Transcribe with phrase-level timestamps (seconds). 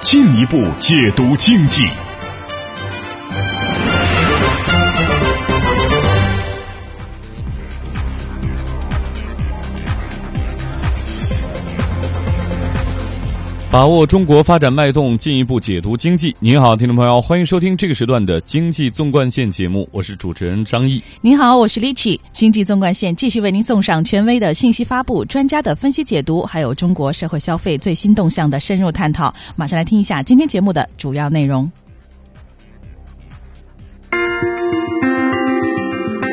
[0.00, 2.07] 进一步解读经济。
[13.70, 16.34] 把握中国发展脉动，进一步解读经济。
[16.40, 21.02] 您好，听众朋友，欢迎收听这个时段的《经济纵贯线》节目，我是主持人张毅。
[21.20, 22.18] 您好，我是 Lichi。
[22.32, 29.32] 经济纵贯线继续为您送上权威的信息发布、专家的分析解读，还有中国社会消费最新动向的深入探讨。
[29.54, 31.70] 马上来听一下今天节目的主要内容。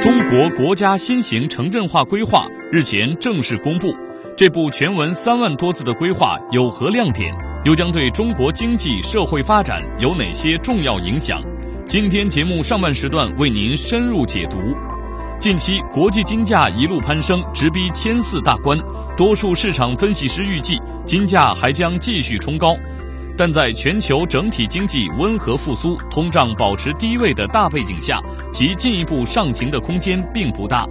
[0.01, 3.93] 中国国家新型城镇化规划日前正式公布。
[4.37, 7.33] 这部全文三万多字的规划有何亮点？
[7.63, 11.41] 又将对中国经济社会发展有哪些重要影响？
[11.87, 14.57] 今天节目上半时段为您深入解读。
[15.39, 18.77] 近期国际金价一路攀升，直逼千四大关，
[19.15, 22.75] 多数市场分析师预计金价还将继续冲高。
[23.37, 28.19] 但在全球整体经济温和复苏、通胀保持低位的大背景下，
[28.51, 30.85] 其进一步上行的空间并不大。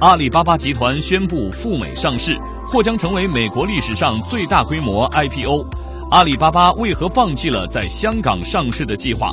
[0.00, 2.36] 阿里巴巴集团宣布赴美上市。
[2.70, 5.66] 或将成为美国历史上最大规模 IPO。
[6.10, 9.30] 阿里巴巴为何放弃了在香港上市的计划？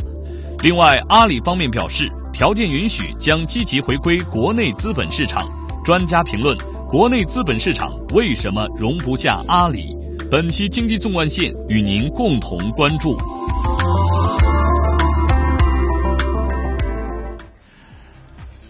[0.64, 5.46] 另外，阿里方面表示，条件允许将积极回归国内资本市场。
[5.84, 9.96] 专家评论：国内资本市场为什么容不下阿里？
[10.32, 13.16] 本期经济纵贯线与您共同关注。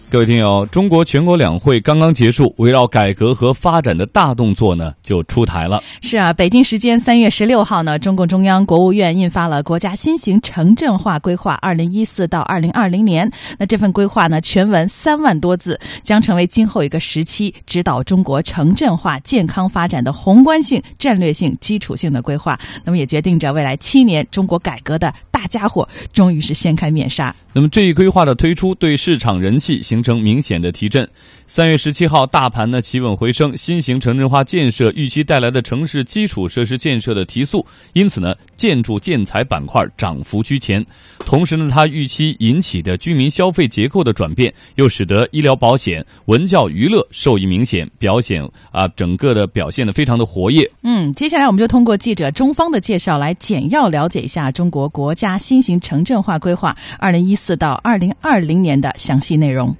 [0.08, 5.82] 各位听友，中国全国两会刚刚结束，围绕改革和发展的大动作呢就出台了。
[6.00, 13.28] 是啊，北京时间三月十六号呢，中共中央、国务院印发了《国家新型城镇化规划（二零一四到二零二零年）》。
[13.58, 22.56] 那这份规划呢，全文三万多字，将成为今后一个时期指导中国城镇化健康发展的宏观性、战略性、基础性的规划。
[22.84, 27.36] 那么，也决定着未来七年中国改革的大家伙终于是掀开面纱。
[27.52, 31.06] 那么，这一规划的推出，对市场人气形成明显的提振。
[31.48, 37.64] 三月十七号，大盘呢企稳回升，新型城镇化建设预期带来的城市基础设施建设的提速，
[37.94, 40.84] 因此呢，建筑建材板块涨幅居前。
[41.20, 50.70] 同时呢，它预期引起的居民消费结构的转变，又使得医疗保险、文教娱乐受益明显，表现啊整个的表现的非常的活跃。
[50.82, 57.56] 嗯，接下来我们就通过记者中方的介绍来简要了解一下中国国家新型城镇化规划二零一四。
[57.56, 59.74] 到二零二零年的详细内容。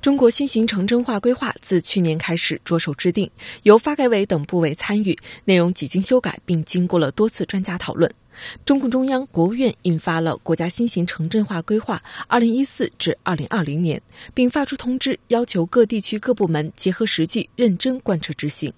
[0.00, 3.30] 中国新型城镇化规划自去年开始着手制定，
[3.64, 8.10] 由发改委等部委参与，内容几经修改，并经过了多次专家讨论。
[8.64, 14.00] 中共中央、国务院印发了《国家新型城镇化规划（二零一四至二零二零年）》，
[14.32, 18.72] 并发出通知，要求各地区各部门结合实际，认真贯彻执行。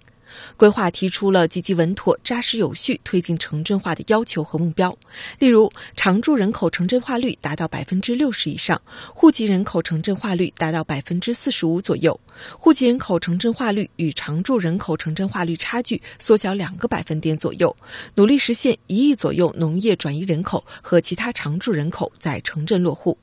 [0.56, 4.96] 规划提出了积极稳妥、扎实有序推进城镇化的要求和目标，
[5.38, 8.80] 例如常住人口城镇化率达到百分之六十以上，
[9.14, 12.18] 户籍人口城镇化率达到百分之四十五左右，
[12.58, 17.76] 户籍人口城镇化率与常住人口城镇化率差距缩小两个百分点左右，
[18.14, 23.18] 努力实现一亿左右农业转移人口和其他常住人口在城镇落户。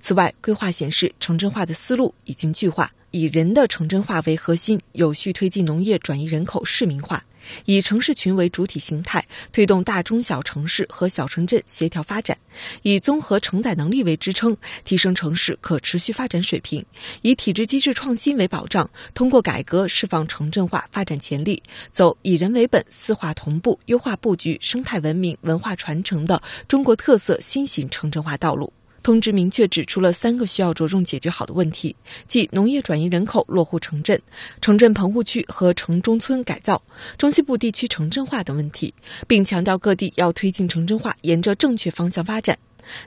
[0.00, 2.90] 此外，规划显示城镇化的思路已经具化。
[3.10, 7.16] 以人的城镇化为核心，有序推进农业转移人口市民化；
[7.64, 12.36] 以城市群为主体形态，推动大中小城市和小城镇协调发展；
[12.82, 14.54] 以综合承载能力为支撑，
[14.84, 16.82] 提升城市可持续发展水平；
[17.22, 28.70] 以体制机制创新为保障，通过改革释放城镇化发展潜力，走以人为本、四化同步、优化布局、生态文明、文化传承的中国特色新型城镇化道路。
[29.08, 31.96] 通知明确指出了三个需要着重解决好的问题，
[32.26, 34.20] 即农业转移人口落户城镇、
[34.60, 36.82] 城镇棚户区和城中村改造、
[37.16, 38.92] 中西部地区城镇化等问题，
[39.26, 42.58] 并强调各地要推进城镇化沿着正确方向发展。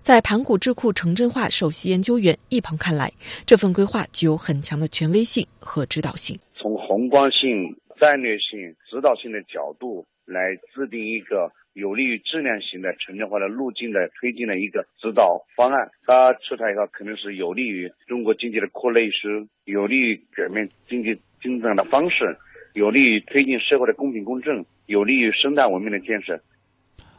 [0.02, 3.14] 在盘古智库城镇化首席研究员易鹏看来，
[3.46, 6.36] 这份规划具有很强的权威性和指导性。
[6.60, 11.52] 从宏观性、战略性、指导性的角度来制定一个。
[11.74, 22.38] 有利于质量型的城镇化的路径的推进的一个指导方案，它出台以后肯定是有利于中国经济的扩内需，有利于改变经济增长的方式，
[22.74, 26.38] 有利于推进社会的公平公正，有利于生态文明的建设。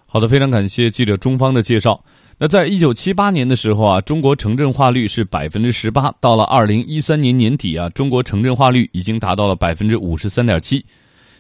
[0.06, 2.04] 好的，非常感谢记者中方的介绍。
[2.38, 10.84] 那在一九七八年的时候啊，中国城镇化率是百分之十八，到了二零一三年年底啊，中国城镇化率已经达到了百分之五十三点七。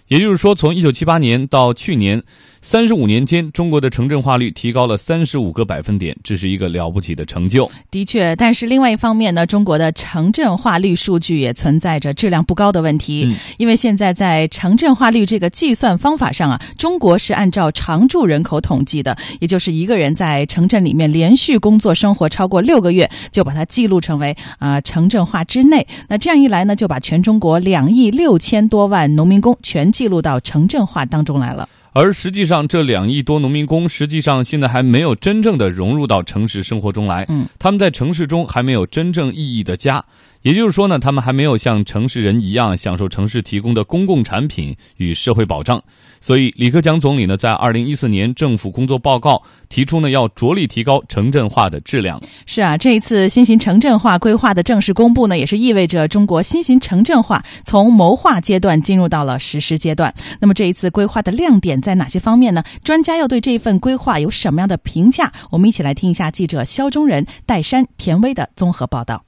[0.08, 2.22] 也就是说，从一九七八年到去年。
[2.64, 7.68] 三十五年间，中国的城镇化率提高了三十五个百分点，这是一个了不起的成就。
[7.90, 13.24] 的确，但是另外一方面呢，中国的城镇化率数据也存在着质量不高的问题。
[13.26, 25.84] 嗯，因为现在在城镇化率这个计算方法上啊，中国是按照常住人口统计的，也就是一个人在城镇里面连续工作生活超过六个月，就把它记录成为啊城镇化之内。
[26.08, 31.68] 那这样一来呢，就把全中国两亿六千多万农民工全记录到城镇化当中来了。
[31.92, 37.26] 而实际上，这两亿多农民工实际上现在还没有真正的融入到城市生活中来。
[37.28, 40.02] 嗯，他们在城市中还没有真正意义的家。
[40.42, 45.82] 也就是说呢，他们还没有像城市人一样享受城市提供的公共产品与社会保障。
[46.20, 52.20] 所以，李克强总理呢，在二零一四年政府工作报告提出呢，要着力提高城镇化的质量。
[52.46, 60.14] 是啊，这一次新型城镇化规划的正式公布呢，也是意味着中国新型城镇化从谋划阶段进入到了实施阶段。
[60.40, 62.62] 那么，这一次规划的亮点在哪些方面呢？
[62.84, 65.32] 专家要对这份规划有什么样的评价？
[65.50, 69.24] 我们一起来听一下记者肖忠仁、戴山、田威的综合报道。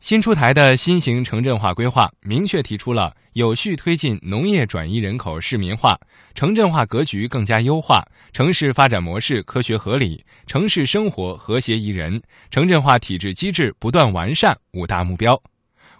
[0.00, 5.98] 新出台的新型城镇化规划明确提出了有序推进农业转移人口市民化、
[6.36, 15.40] 城镇化格局更加优化、城市发展模式科学合理、城市生活和谐宜人、城镇化体制机制不断完善五大目标。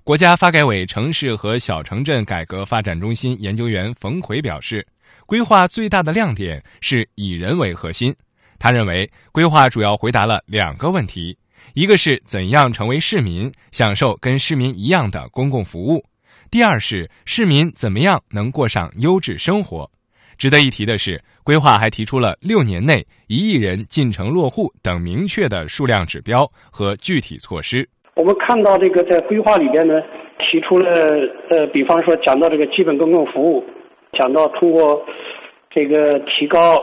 [0.05, 4.87] 国家发改委城市和小城镇改革发展中心研究员冯奎表示，
[5.27, 8.15] 规划最大的亮点是以人为核心。
[8.61, 11.37] 他认为，规划主要回答了两个问题。
[11.79, 16.01] 一个是怎样成为市民，享受跟市民一样的公共服务；
[16.51, 19.89] 第二是市民怎么样能过上优质生活。
[20.37, 27.89] 值得一提的是，规划还提出了六年内一亿人进城落户等明确的数量指标和具体措施。
[28.17, 30.03] 我们看到这个在规划里边呢，
[30.51, 30.91] 提出了
[31.49, 33.65] 呃，比方说讲到这个基本公共服务，
[34.19, 35.07] 讲到通过
[35.71, 36.77] 这个提高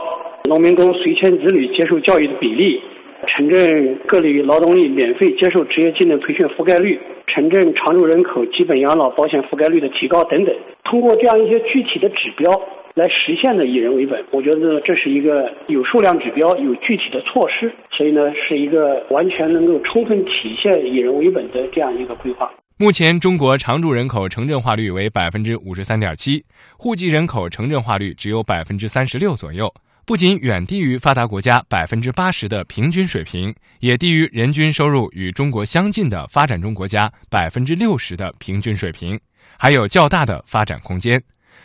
[0.48, 2.80] 农民工随迁子女接受教育的比例。
[3.26, 12.50] 城镇各类劳动力免费接受职业技能培训覆盖率，城镇常住人口基本养老保险覆盖率的提高等等，通过这样一些具体的指标
[12.94, 22.50] 来实现的以人为本，我觉得这是一个有数量指标、有具体的措施，所以呢是一个完全能够充分体现以人为本的这样一个规划。
[22.78, 26.44] 目前，中国常住人口城镇化率为百分之五十三点七，
[26.78, 29.72] 户籍人口城镇化率只有百分之三十六左右。
[30.06, 39.18] 不仅远低于发达国家百分之八十的平均水平，也低于人均收入与中国相近的发展中国家百分之六十的平均水平，
[39.58, 41.20] 还有较大的发展空间。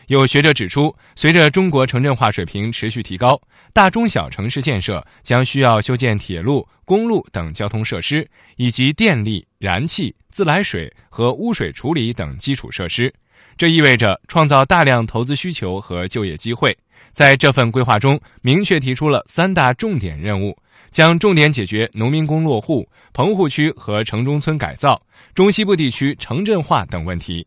[0.08, 3.40] 有学者指出，随着中国城镇化水平持续提高，
[3.74, 13.14] 大中小城市建设将需要修建铁路、公路等交通设施，以及电力、燃气、自来水和污水处理等基础设施。
[13.56, 16.76] 这意味着创造大量投资需求和就业机会。
[17.14, 20.58] 在这份规划中，明确提出了三大重点任务，
[20.90, 25.02] 将重点解决农民工落户、棚户区和城中村改造、
[25.34, 27.46] 中西部地区城镇化等问题。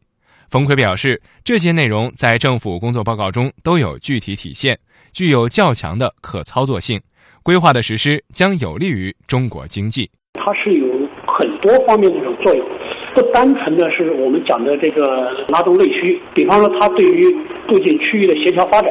[0.50, 4.78] 冯奎表示，这些内容在政府工作报告中都有具体体现，
[5.12, 7.00] 具有较强的可操作性。
[7.42, 10.10] 规划的实施将有利于中国经济。
[10.34, 10.86] 它是有
[11.26, 12.66] 很多方面的这种作用，
[13.14, 17.24] 不单纯的是我们讲的这个拉动内需，比方说它对于
[17.68, 18.90] 促进区域的协调发展。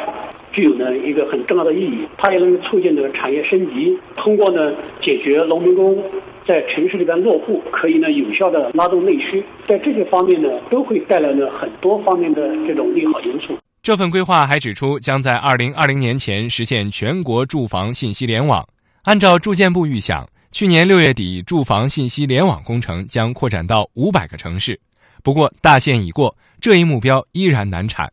[0.53, 6.01] 具有呢一个很重要的意义，它也能促进呢产业升级，通过呢解决农民工
[6.47, 13.57] 在城市里边落户，可以呢有效的拉动内需，在这些方面呢都会带来呢很多方面的这种利好因素。
[13.81, 18.65] 这份规划还指出，将在二零二零年前实现全国住房信息联网。
[19.03, 24.79] 按照住建部预想，去年六月底住房信息联网工程将扩展到五百个城市。
[25.21, 28.11] 不过大限已过，这一目标依然难产。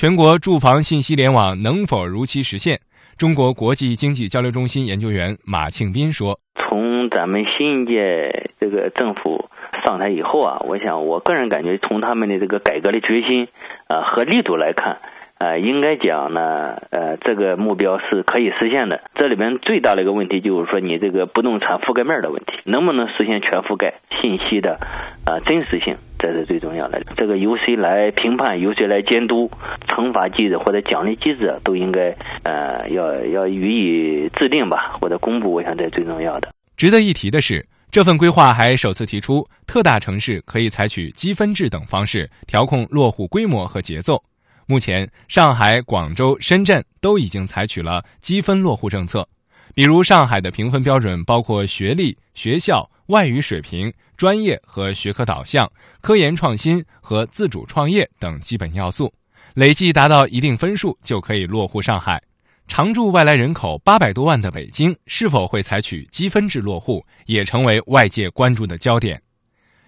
[0.00, 2.80] 全国住房信息联网能否如期实现？
[3.18, 9.50] 中国国际经济交流中心研究员马庆斌说：“从咱们新一届这个政府
[9.84, 13.48] 上台以后啊，我想我个人感觉，从他们的这个改革的决心
[13.88, 15.00] 啊和力度来看。”
[15.36, 19.02] 呃，应该讲呢，呃，这个目标是可以实现的。
[19.14, 24.00] 这里面最大的一个问题就是说，你这个不动产覆盖面的问题，能不能实现全覆盖？
[24.20, 24.78] 信息的
[25.26, 27.02] 啊真实性，这是最重要的。
[27.16, 28.60] 这个由谁来评判？
[28.60, 29.50] 由谁来监督？
[29.88, 35.52] 惩罚机制或者奖励机制都应该呃要要予以制定吧，或者公布。
[35.52, 36.52] 我想这是最重要的。
[36.76, 44.22] 值得一提的是，这份规划还首次提出，特大城市可以采取积分制等方式调控落户规模和节奏。
[44.66, 49.26] 目前，上海、广州、深圳都已经采取了积分落户政策。
[49.74, 59.12] 比如，上海的评分标准包括学历、学校、外语水平、专业和学科导向、科研创新和自主创业等基本要素，
[59.54, 62.22] 累计达到一定分数就可以落户上海。
[62.68, 69.20] 常住外来人口八百多万的北京，是否会采取积分制落户，也成为外界关注的焦点。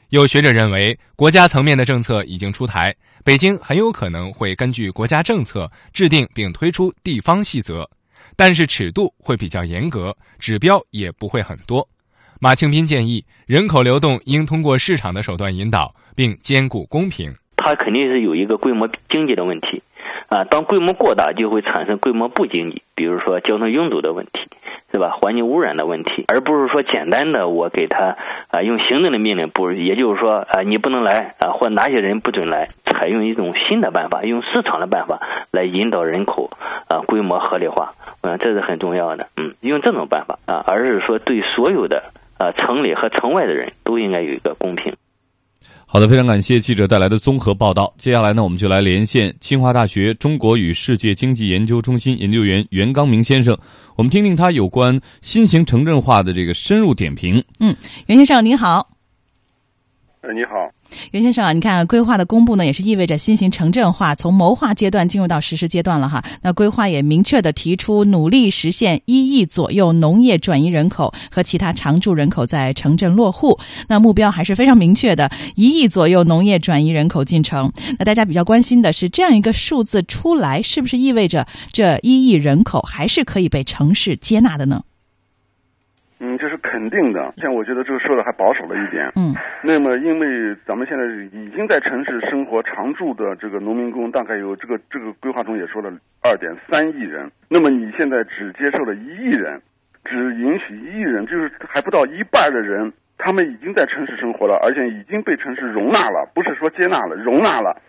[0.09, 7.89] 有学者认为，国家层面的政策已经出台，北京很有可能会根据国家政策制定并推出地方细则，
[8.35, 11.89] 但是尺度会比较严格，指标也不会很多。
[12.43, 17.35] 马庆斌建议，人口流动应通过市场的手段引导，并兼顾公平。
[17.57, 19.85] 它肯定是有一个规模经济的问题。
[20.27, 24.41] 啊，当规模过大，就会产生规模不经济，比如说交通拥堵的问题，
[24.91, 25.11] 是吧？
[25.21, 28.17] 环境污染的问题，而不是说简单的我给他
[28.49, 35.21] 啊用行政的命令，不，也就是说啊你不能来啊，或哪些人不准来，采用一种新的办法，用市场的办法
[35.53, 36.51] 来引导人口
[36.89, 42.11] 啊规模合理化，嗯，这是很重要的，嗯，用这种办法啊，而是说对所有的
[42.43, 44.93] 啊城里和城外的人都应该有一个公平。
[45.87, 47.93] 好的，非常感谢记者带来的综合报道。
[47.99, 53.57] 接下来呢，我们就来连线清华大学中国与世界经济研究中心研究员袁刚明先生，
[53.95, 57.45] 我们听听他有关新型城镇化的这个深入点评。
[57.61, 58.89] 嗯，袁先生您好。
[60.23, 60.71] 呃，你好。
[61.13, 66.23] 袁先生啊，你看规划的公布呢，也是意味着新型城镇化从谋划阶段进入到实施阶段了哈。
[66.43, 73.59] 那规划也明确的提出，努力实现一亿左右农业转移人口和其他常住人口在城镇落户。
[73.89, 77.73] 那目标还是非常明确的，一亿左右农业转移人口进城。
[77.99, 84.83] 那大家比较关心的是，这样一个数字出来，是不是意味着这一亿人口还是可以被城市接纳的呢？
[86.53, 87.33] 是肯定的。
[87.39, 89.11] 像我觉得这个说的还保守了一点。
[89.17, 89.35] 嗯。
[89.63, 95.91] 那么，因为咱们现在已经在城市生活常住的这个农民工，大概有这个这个规划中也说了
[96.23, 97.31] 二点三亿人。
[97.49, 99.61] 那么你现在只接受了一亿人，
[100.05, 107.81] 只允许一亿人，就是还不到一半的人，他们已经在城市生活了，而且已经被城市容纳了，不是说接纳了，容纳了，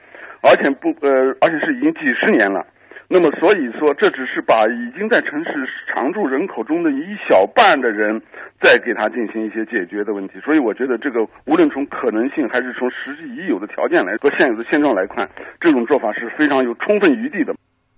[0.42, 2.66] 而且不呃，而且是已经几十年了。
[3.14, 5.52] 那么，所以说，这只是把已经在城市
[5.88, 8.20] 常住人口中的一小半的人，
[8.60, 10.40] 再给他进行一些解决的问题。
[10.44, 15.30] 所以，我觉得这个无论从可能性还是从实际已有的条件来说现有的现状来看，
[15.60, 17.54] 这种做法是非常有充分余地的。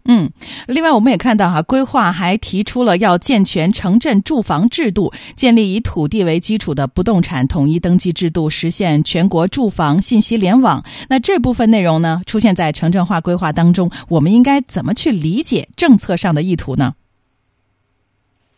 [0.08, 0.30] 嗯，
[0.68, 10.84] 另外我们也看到哈，规划还提出了要健全城镇住房制度，建立以土地为基础的不动产统一登记制度，实现全国住房信息联网。
[11.10, 16.94] 那这部分内容呢，出现在城镇化规划当中，我们应该怎么去理解政策上的意图呢？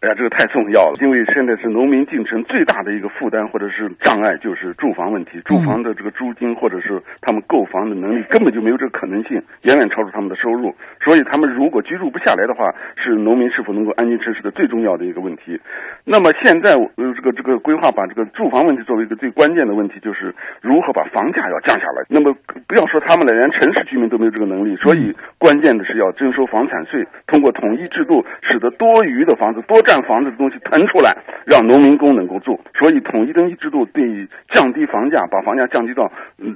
[0.07, 5.41] 哎呀，这个太重要了，因为现在是农民进城最大的一个负担或者是障碍，就是住房问题。
[5.43, 10.73] 住房的这个租金或者是他们购房的能力根本就没有这个可能性，远远超出他们的收入。
[11.03, 15.59] 所以他们如果居住不下来的话，是农民是否能够安居城市的最重要的一个问题。
[16.05, 22.05] 那么现在呃，这个这个规划把这个住房问题作为一个最关键的问题，就是如何把房价要降下来。
[22.07, 22.33] 那么
[22.65, 29.81] 不要说他们了，连城市居民都没有这个能力，所以关键的是要征收房产税，通过统一制度，使得多余的房子多。
[29.87, 36.11] 占房子的东西腾出来，让农民工能够住，所以统一登记制度对于降低房价、把房价降低到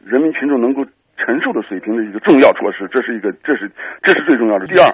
[0.06, 0.86] 人民群众能够
[1.18, 3.70] 承受的水平的一个重要措施，这是一个，这是
[4.02, 4.66] 这是最重要的。
[4.66, 4.86] 第二，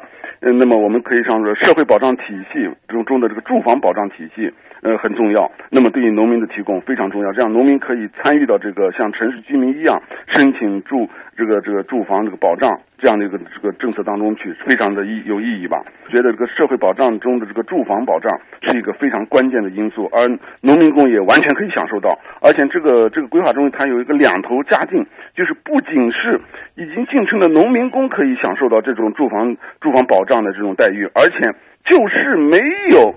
[0.53, 4.51] 那么我们可以上说，社会保障体系中中的这个住房保障体系，
[4.81, 5.49] 呃，很重要。
[5.71, 10.01] 那么对于农民的提供非常重要，这样农民可以参与到这个像城市居民一样
[10.33, 12.79] 申请住这个这个住房这个保障。
[12.97, 15.77] 这样的一个这个政策当中去，非常的意有意义吧？
[16.09, 20.27] 觉得这个社会保障中的这个住房保障是一个非常关键的因素，而
[20.61, 22.17] 农民工也完全可以享受到。
[22.41, 26.41] 而且这个这个规划中，它有一个两头加进，就是不仅是
[26.75, 31.37] 已经进城的农民工可以享受到这种住房住房保障的这种待遇，而且
[31.85, 32.57] 就是没
[32.91, 33.13] 有。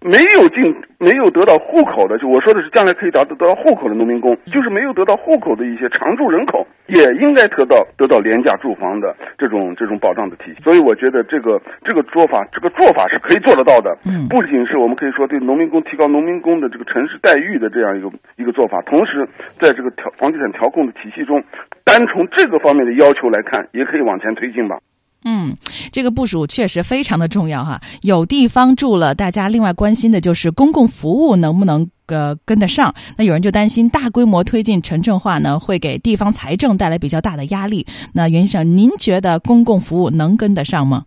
[0.00, 10.62] 没有进、没有得到户口的，就我说的是将来可以达到得到户口的农民工，就是没有得到户口的一些常住人口，也应该得到得到廉价住房的这种这种保障的体系。
[10.64, 13.94] 所以我觉得这个这个做法，这个做法是可以做得到的。
[14.06, 19.28] 嗯，不仅是我们可以说对农民工提高农民工的这个城市待遇的这样一个一个做法，同时
[19.58, 21.44] 在这个调房地产调控的体系中，
[21.84, 24.78] 单从这个方面的要求来看，也可以往前推进吧。
[25.24, 25.54] 嗯，
[25.92, 27.80] 这个部署确实非常的重要哈。
[28.02, 32.94] 有地方住了，大家另外关心的就是公共服务能不能呃跟得上。
[33.18, 37.86] 那有人就担心大规模推进城镇化呢，会给地方财政带来比较大的压力。
[38.14, 41.04] 那袁先生，您觉得公共服务能跟得上吗？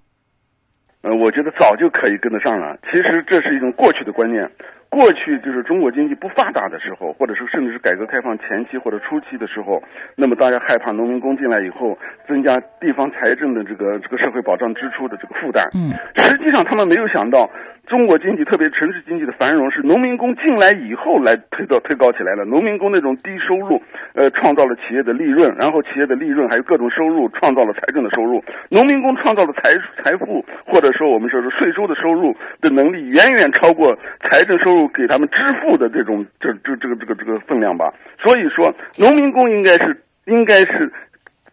[1.01, 2.77] 呃，我觉得早就可以跟得上了。
[2.91, 4.49] 其实这是一种过去的观念。
[4.93, 9.81] 过去就是中国经济不发达的时候，或者是甚至是改革开放前期或者初期的时候，
[10.15, 11.97] 那么大家害怕农民工进来以后
[12.27, 15.67] 增加地方财政的这个这个社会保障支出的这个负担。
[15.73, 17.49] 嗯，实际上他们没有想到，
[17.87, 22.45] 中国经济特别城市经济的繁荣是农民工进来以后来推到推高起来了。
[22.45, 23.81] 农民工那种低收入，
[24.13, 28.43] 呃，创造了企业的利润，然后企业的利润还有各种收入，创造了财政的收入。
[28.69, 34.83] 农民工创造的财财富，或者说我们说是税收的收入的能力，远远超过财政收入。
[34.93, 40.91] 给他们支付的这种这这这个这个这个分量吧，所以说农民工应该是应该是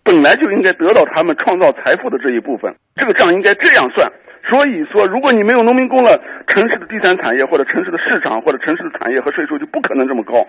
[0.02, 4.10] 本来就应该得到他们创造财富的这一部分，这个账应该这样算。
[4.48, 10.44] 所以说，如果你没有农民工了，城市的第三产业或者城市的市场或者城市的产业和税收就不可能这么高。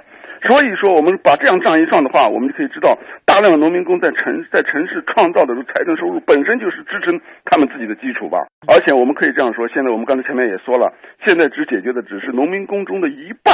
[0.47, 8.39] 所以说，我们把这样账一算的话，我们就可以知道，大量的农民工在城在城市创造的财政收入本身就是支撑他们自己的基础吧。
[8.67, 10.91] 而且我们可以这样说，现在我们刚才前面也说了，
[11.23, 13.53] 现在只解决的只是农民工中的一半。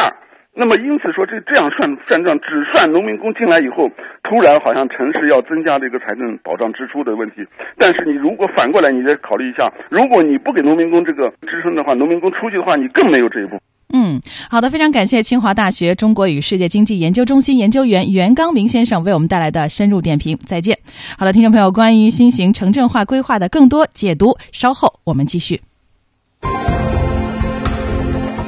[0.59, 3.87] 那么因此说，这这样算算账，只算农民工进来以后，
[4.23, 7.45] 突然好像城市要增加这个财政保障支出的问题。
[7.77, 13.59] 但是你如果反过来，你再考虑一下，如果你不给农民工这个支撑的话，农民工出去的话，你更没有这一步。
[13.93, 20.35] 嗯，好的，非常感谢清华大学中国与世界经济研究中心研究员袁刚明先生为我们带来的深入点评。
[20.43, 20.75] 再见。
[21.19, 25.61] 好的，听众朋友，关于新型城镇化规划的更多解读，稍后我们继续。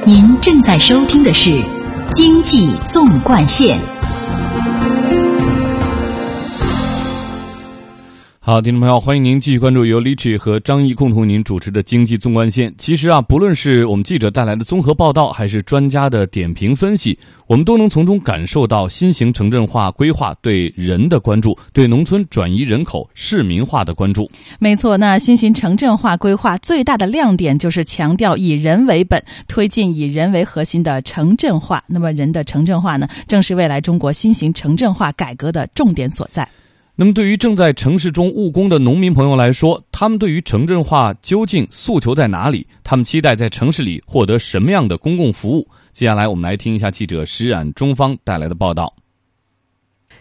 [0.04, 1.79] 您正在收听的是。
[2.12, 3.99] 经济纵贯线。
[8.42, 12.70] 好，听众朋友，欢迎您继续关注由李志和张毅共同您主持的《经济纵贯线》。
[12.78, 24.28] 其实啊，不论是我们记者带来的综合报道，还是专家的点评分析，我们都能从中感受到新型城镇化规划对人的关注，对农村转移人口、市民化的关注。
[24.58, 31.84] 没错，那新型城镇化规划最大的亮点就是强调以人为本，推进以人为核心的城镇化。
[31.86, 36.48] 那么，人的城镇化呢，正是未来中国新型城镇化改革的重点所在。
[36.96, 42.66] 那么，对于正在城市中务工的农民朋友来说，他们对于城镇化究竟诉求在哪里？
[42.84, 45.66] 他们期待在城市里获得什么样的公共服务？
[45.92, 48.94] 接下来，我们来听一下记者石冉中方带来的报道。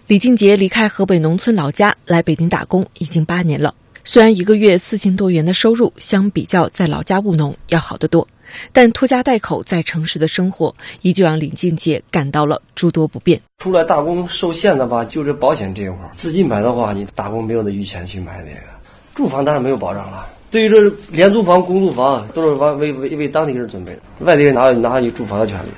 [0.08, 3.76] 李静杰离开河北农村老家来北京打工已经八年了，
[4.12, 8.28] 虽然一个月四千多元的收入相比较在老家务农要好得多。
[8.72, 13.40] 但拖家带口在城市的生活，依旧让李静杰感到了诸多不便。
[13.60, 16.10] 出来打工受限的吧，就是保险这一块儿。
[16.16, 18.62] 自己买的话，你打工没有那余钱去买那个。
[19.14, 20.28] 住房当然没有保障了。
[20.50, 25.70] 对于这廉租房、公租房，都是为为为当地人准备的，外地人哪有哪有住房的权利？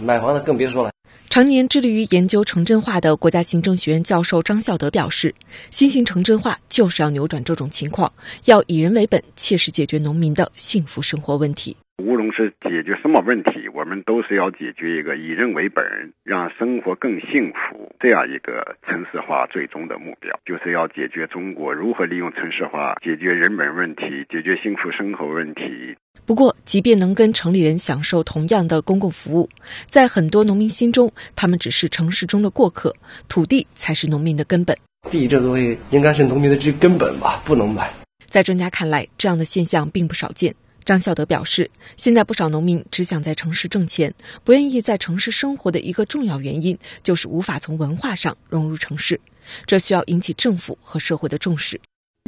[0.00, 0.90] 买房的更别说了。
[1.30, 5.32] 常年致力于研究城镇化的国家行政学院教授张孝德表示，
[5.70, 8.10] 新型城镇化就是要扭转这种情况，
[8.46, 11.76] 要以人为本，切实解决农民的幸福生活问题。
[12.02, 15.84] 无论是解决什么问题，我们都是要解决一个以人为本，
[16.24, 25.94] 让生活更幸福这样一个城市化最终的目标，就是要解决中国如何利用城市化解决人本问题，解决幸福生活问题。
[26.30, 29.50] 不过，即便能跟城里人享受同样的公共服务，
[29.88, 32.94] 在很多农民心中，他们只是城市中的过客，
[33.26, 34.78] 土地才是农民的根本。
[35.10, 37.92] 地这东西应该是农民的最根本吧，不能买。
[38.28, 40.54] 在专家看来，这样的现象并不少见。
[40.84, 44.14] 张孝德表示，现在不少农民只想在城市挣钱，
[44.44, 49.20] 不愿意在城市生活的一个重要原因，就是无法从文化上融入城市，
[49.66, 51.80] 这需要引起政府和社会的重视。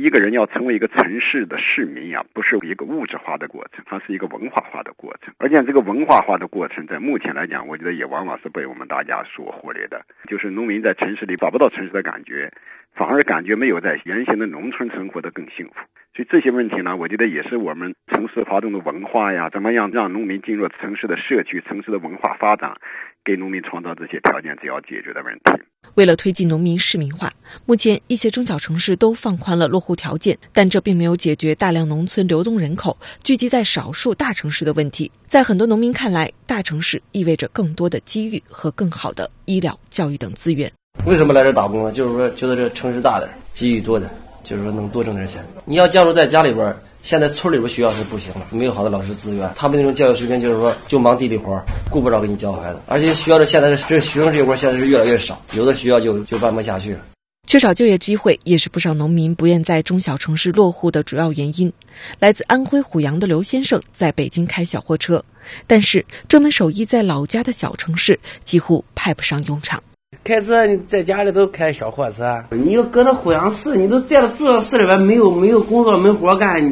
[0.02, 5.32] 一个人要成为一个城市的市民呀，不是一个物质化的过程，它是一个文化化的过程。
[5.38, 10.04] 而且这个文化化的过程，在目前来讲，我觉得也往往是被我们大家所忽略的。
[10.26, 12.50] 就是农民在城市里找不到城市的感觉，
[12.96, 15.74] 反而感觉没有在原先的农村生活的更幸福。
[16.14, 22.74] 所以这些问题呢，我觉得也是我们城市发动的文化呀，怎么样让农民进入城市的社区、城市的文化发展，
[23.24, 25.64] 给农民创造这些条件，只要解决的问题。
[25.94, 27.30] 为了推进农民市民化，
[27.66, 35.10] 目前一些中小城市都放宽了落户条件，但这并没有解决大量农村流动人口聚集在少数大城市的问题。
[35.26, 40.70] 在很多农民看来，大城市意味着更多的机遇和更好的医疗、教育等资源。
[41.04, 41.92] 为什么来这打工呢？
[41.92, 44.10] 就是说觉得这城市大点，机遇多点，
[44.42, 45.44] 就是说能多挣点钱。
[45.64, 46.74] 你要假如在家里边。
[47.02, 51.60] 现在村里边学校是不行了，没有好的老师资源，他们那种教育水平就是说就忙地里活，
[51.90, 52.80] 顾不着给你教孩子。
[52.86, 57.00] 而且学校的现在这学生这一块现在是越来越少，有的学校就就办不下去了。
[57.48, 61.70] 缺少就业机会也是不少农民不愿在中小城市落户的主要原因。
[62.20, 65.22] 来自安徽阜阳的刘先生在北京开小货车，
[65.66, 69.82] 但是这门手艺在老家的小城市几乎派不上用场。
[70.24, 76.62] 开车你在家里都开小货车，你要搁那阜阳市，你都在了住到市里边，没有没有工作没活干，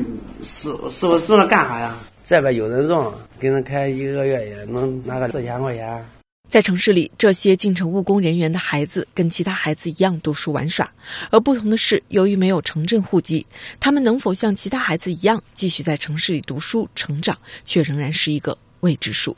[0.40, 1.98] 是是不是坐那干啥呀？
[2.24, 6.06] 这边有人用，给人开一个月也能拿个四千块钱。
[6.48, 10.88] 在城市里，这些进城务工人员的孩子跟其他孩子一样读书玩耍，
[11.32, 13.44] 而不同的是，由于没有城镇户籍，
[13.80, 19.36] 他们能否像其他孩子一样继续在城市里读书成长，却仍然是一个未知数。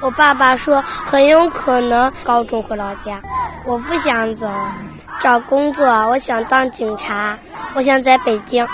[0.00, 3.22] 我爸爸说，很有可能高中回老家。
[3.66, 4.48] 我不想走，
[5.20, 7.38] 找工作，我想当警察，
[7.74, 8.66] 我想在北京。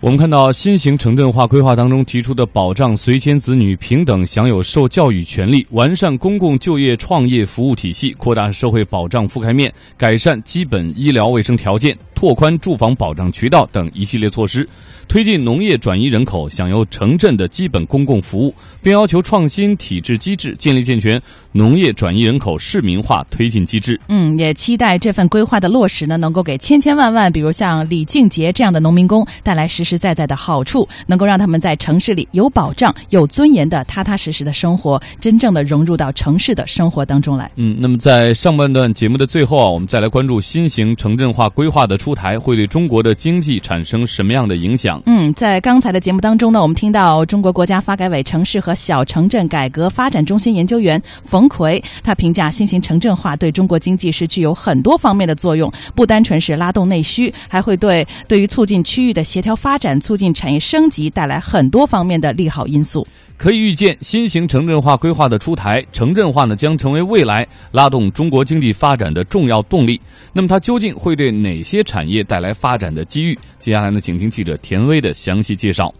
[0.00, 14.68] 我们看到新型城镇化规划当中提出的保障随迁子女平等享有受教育权利、完善公共就业创业服务体系、扩大社会保障覆盖面、改善基本医疗卫生条件、拓宽住房保障渠道等一系列措施。
[15.08, 21.20] 推进农业转移人口享有城镇的基本公共服务，并要求创新体制机制，建立健全
[21.52, 23.98] 农业转移人口市民化推进机制。
[24.08, 37.50] 嗯，也期待这份规划的落实呢，能够给千千万万，比如像李静杰这样的农民工带来实实在在的好处，能够让他们在城市里有保障、有尊严的踏踏实实的生活，真正的融入到城市的生活当中来。
[37.56, 44.95] 嗯，那么在上半段节目的最后啊，我们再来关注新型城镇化规划的出台会对中国的经济产生什么样的影响？
[45.04, 63.06] 嗯，在刚才的节目当中呢，我们听到中国国家发改委城市和小城镇改革发展中心研究员冯奎，他评价新型城镇化对中国经济是具有很多方面的作用，不单纯是拉动内需，还会对对于促进区域的协调发展、促进产业升级带来很多方面的利好因素。
[63.38, 70.00] 可以预见，新型城镇化规划的出台，城镇化呢将成为未来拉动中国经济发展的重要动力。
[70.32, 73.38] 那么，它究竟会对哪些产业带来发展的机遇？
[73.58, 75.94] 接下来呢，请听记者田威的详细介绍。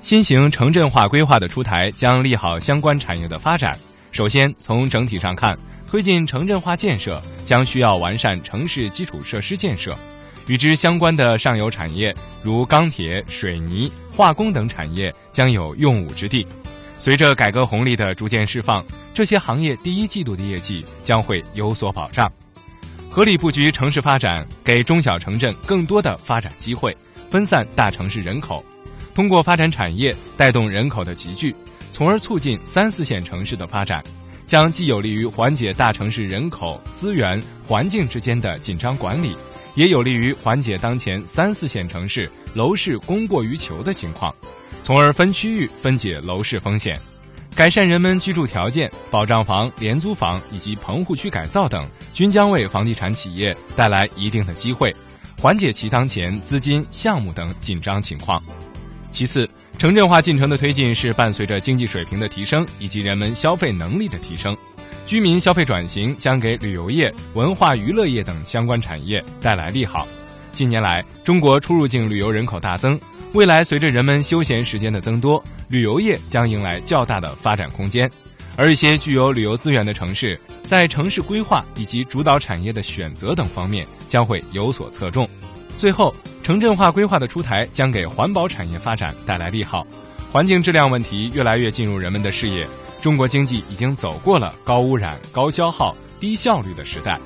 [0.00, 3.78] 新型城镇化规划的出台将利好相关产业的发展。
[4.10, 5.56] 首先，从整体上看，
[5.88, 9.96] 推进城镇化建设将需要完善城市基础设施建设，
[10.46, 16.46] 与之相关的上游产业如钢铁、水泥、化工等产业将有用武之地。
[16.98, 22.30] 随着改革红利的逐渐释放，这些行业第一季度的业绩将会有所保障。
[23.10, 26.96] 合理布局城市发展，给中小城镇更多的发展机会，
[27.30, 28.64] 分散大城市人口。
[29.14, 31.54] 通过发展产业，带动人口的集聚，
[31.92, 34.04] 从而促进三四线城市的发展，
[34.46, 39.34] 将既有利于缓解大城市人口、资源、环境之间的紧张管理，
[39.80, 44.34] 也有利于缓解当前三四线城市楼市供过于求的情况，
[44.84, 47.00] 从而分区域分解楼市风险，
[47.56, 54.94] 改善人们居住条件，保障房、廉租房以及棚户区改造等，均将为房地产企业带来一定的机会，
[55.40, 58.42] 缓解其当前资金、项目等紧张情况。
[59.10, 64.54] 其次，城镇化进程的推进是伴随着经济水平的提升以及人们消费能力的提升，
[65.10, 70.06] 居民消费转型将给旅游业、文化娱乐业等相关产业带来利好。
[70.52, 72.96] 近年来，中国出入境旅游人口大增，
[73.32, 78.08] 未来随着人们休闲时间的增多，旅游业将迎来较大的发展空间。
[78.54, 85.28] 而一些具有旅游资源的城市，在城市规划以及主导产业的选择等方面将会有所侧重。
[85.76, 89.84] 最后，城镇化规划的出台将给环保产业发展带来利好，
[90.30, 92.64] 环境质量问题越来越进入人们的视野。
[93.00, 97.18] 中国经济已经走过了高污染、高消耗、低效率的时代，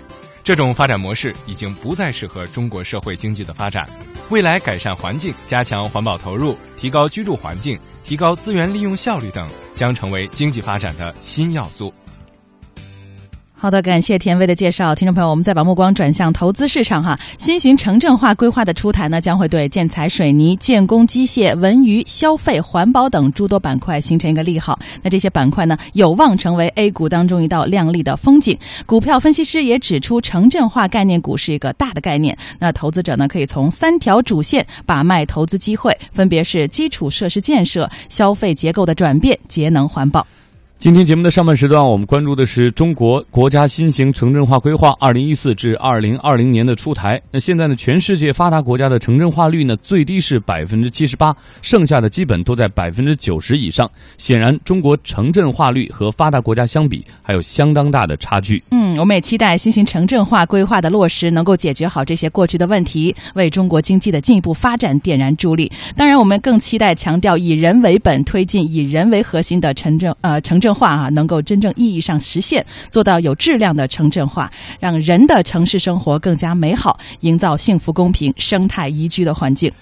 [0.44, 3.84] 这种发展模式已经不再适合中国社会经济的发展。
[4.30, 11.92] 未来改善环境、加强环保投入、提高居住环境、提高资源利用效率等，将成为经济发展的新要素。
[13.64, 14.94] 好的，感谢田威的介绍。
[14.94, 17.18] 听众朋友，我们再把目光转向投资市场哈。
[17.38, 24.78] 新型城镇化规划的出台呢，将会对建材、水泥、建工机械、文娱、消费、环保等诸多板块形成一个利好。
[25.00, 28.54] 那这些板块呢，有望成为 A 股当中一道亮丽的风景。
[28.84, 32.36] 股票分析师也指出，城镇化概念股是一个大的概念。
[32.58, 40.26] 那投资者呢，可以从三条主线把脉投资机会，分别是基础设施建设、消费结构的转变、节能环保。
[40.84, 47.18] 今天节目的上半时段，我们关注的是中国国家新型城镇化规划二零一四至二零二零年的出台。
[47.30, 53.90] 那现在呢，全世界发达国家的城镇化率呢，最低是百分之七十八，剩下的基本都在百分之九十以上。
[54.18, 58.62] 显然，中国城镇化率和发达国家相比，还有相当大的差距。
[58.70, 65.72] 嗯，我们也期待新型城镇化规划的落实，能够解决好这些过去的问题，为中国经济的进一步发展点燃助力。
[65.96, 70.73] 当然，我们更期待强调以人为本，推进以人为核心的城镇呃城镇。
[70.74, 79.72] 化啊，能够真正意义上实现，做到有质量的城镇化，让人的城市生活更加美好，营造幸福、公平、生态宜居的环境。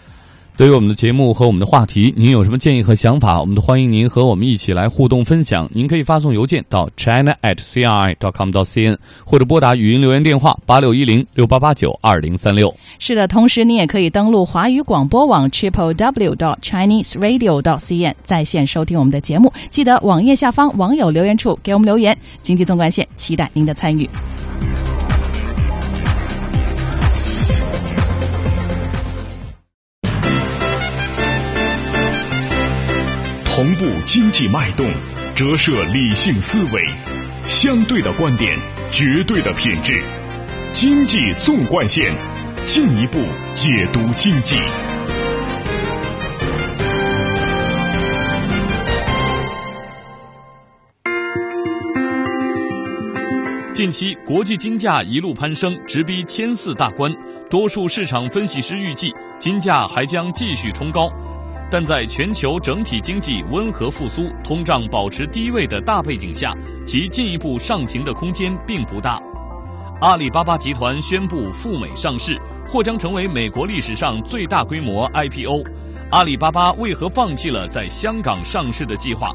[0.54, 3.40] 对于我们的节目和我们的话题，您有什么建议和想法？
[3.40, 5.68] 我们都欢迎您和我们一起来互动分享。
[5.72, 12.72] 您可以发送邮件到 china at cri dot com dot cn，或者拨打语音留言电话八六一零六八八九二零三六。
[12.98, 19.52] 是的，同时您也可以登录华语广播网 triple w dot chinese radio dot cn 在线收听我们的节目。
[19.70, 22.16] 记得网页下方网友留言处给我们留言。
[22.42, 24.08] 经济纵贯线，期待您的参与。
[33.62, 34.90] 同步经济脉动，
[35.36, 36.84] 折射理性思维，
[37.44, 38.58] 相对的观点，
[38.90, 40.02] 绝对的品质。
[40.72, 42.12] 经济纵贯线，
[42.64, 43.20] 进一步
[43.54, 44.56] 解读经济。
[53.72, 57.14] 近期国际金价一路攀升，直逼千四大关，
[57.48, 61.08] 多数市场分析师预计金价还将继续冲高。
[61.72, 66.52] 但在全球整体经济温和复苏、通胀保持低位的大背景下，
[66.84, 69.18] 其进一步上行的空间并不大。
[70.02, 75.64] 阿里巴巴集团宣布赴美上市，或将成为美国历史上最大规模 IPO。
[76.10, 79.30] 阿里巴巴为何放弃了在香港上市的计划？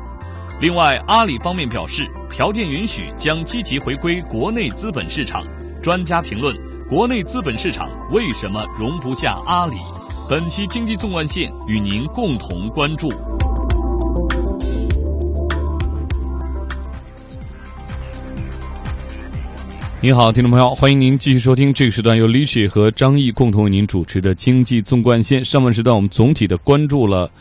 [0.62, 5.44] 另外，阿里方面表示，条件允许将积极回归国内资本市场。
[5.82, 6.56] 专家评论：
[6.88, 9.78] 国内资本市场为什么容不下阿里？
[10.30, 13.08] 本期经济纵贯线与您共同关注。
[20.02, 25.44] 您好，听众朋友，欢迎您继续收听这个时段由李雪和张毅共同为您主持的经济纵贯线。
[25.46, 27.32] 上半时段我们总体的关注了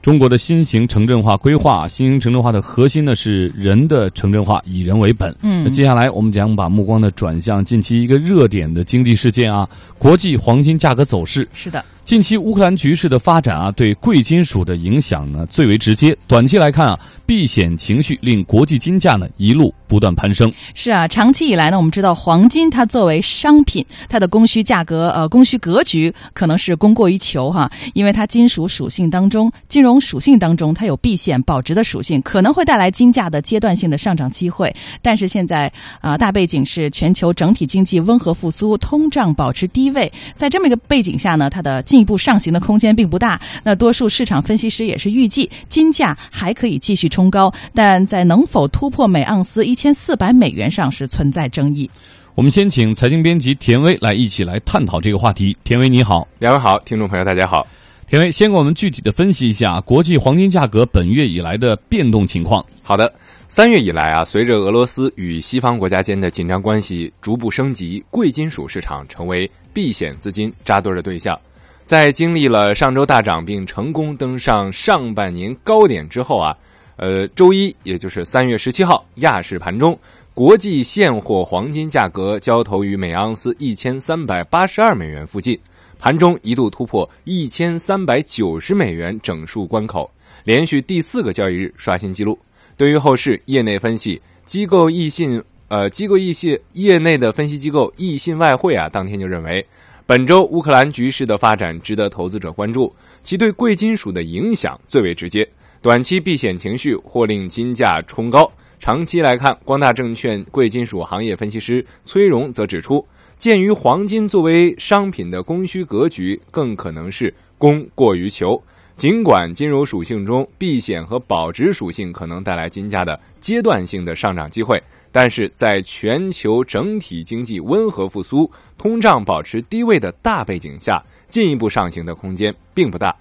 [0.00, 1.86] 中国的新型城镇化规划。
[1.86, 5.32] 新型城镇化的核心呢是人的城镇化，以人为本。
[5.42, 11.48] 嗯，那接下来我们将把目光呢转向近期一个热点的经济事件啊，国际黄金价格走势。
[11.52, 11.84] 是的。
[12.04, 16.16] 近期乌克兰局势的发展啊，对贵金属的影响呢最为直接。
[16.26, 20.50] 短期来看啊，避险情绪令国际金价呢一路不断攀升。
[20.74, 34.74] 是啊，长期以来呢，我们知道黄金它作为商品，它的供需价格呃供需格局可能是供过于求哈，因为它金属属性当中、金融属性当中，它有避险保值的属性，可能会带来金价的阶段性的上涨机会。
[35.02, 43.38] 但是现在啊，大背景是全球整体经济温和复苏，通胀保持低位，在这么一个背景下呢，它的进一步上行的空间并不大。
[43.62, 51.90] 那多数市场分析师也是预计金价还可以继续冲高，但在能否突破每盎司一千四百美元上是存在争议。
[52.36, 55.56] 我们先请财经编辑田威来一起来探讨这个话题。
[55.64, 57.66] 田威你好，两位好，听众朋友大家好。
[58.06, 62.64] 田威先给我们具体的分析一下国际黄金价格本月以来的变动情况。
[62.80, 63.12] 好的。
[63.48, 71.36] 三月以来啊，随着俄罗斯与西方国家间的紧张关系逐步升级，贵金属市场成为避险资金扎堆的对象。
[71.82, 76.56] 在经历了上周大涨并成功登上上半年高点之后啊，
[77.02, 79.98] 呃，周一也就是三月十七号亚市盘中，
[80.34, 85.58] 国际现货黄金价格交投于每盎司一千三百八十二美元附近，
[85.98, 90.08] 盘中一度突破一千三百九十美元整数关口，
[90.44, 92.38] 连续第四个交易日刷新纪录。
[92.76, 99.66] 对于后市，业内分析机构易信，呃，机构易信业内的分析机构易信外汇啊，当天就认为，
[100.06, 105.48] 本周乌克兰局势的发展值得投资者关注，其对贵金属的影响最为直接。
[105.82, 113.04] 短期避险情绪或令金价冲高，长期来看，光大证券贵金属行业分析师崔荣则指出，
[113.36, 118.62] 鉴于黄金作为商品的供需格局，更可能是供过于求。
[118.94, 133.12] 尽管金融属性中避险和保值属性可能带来金价的阶段性的上涨机会，但是在全球整体经济温和复苏、通胀保持低位的大背景下，进一步上行的空间并不大。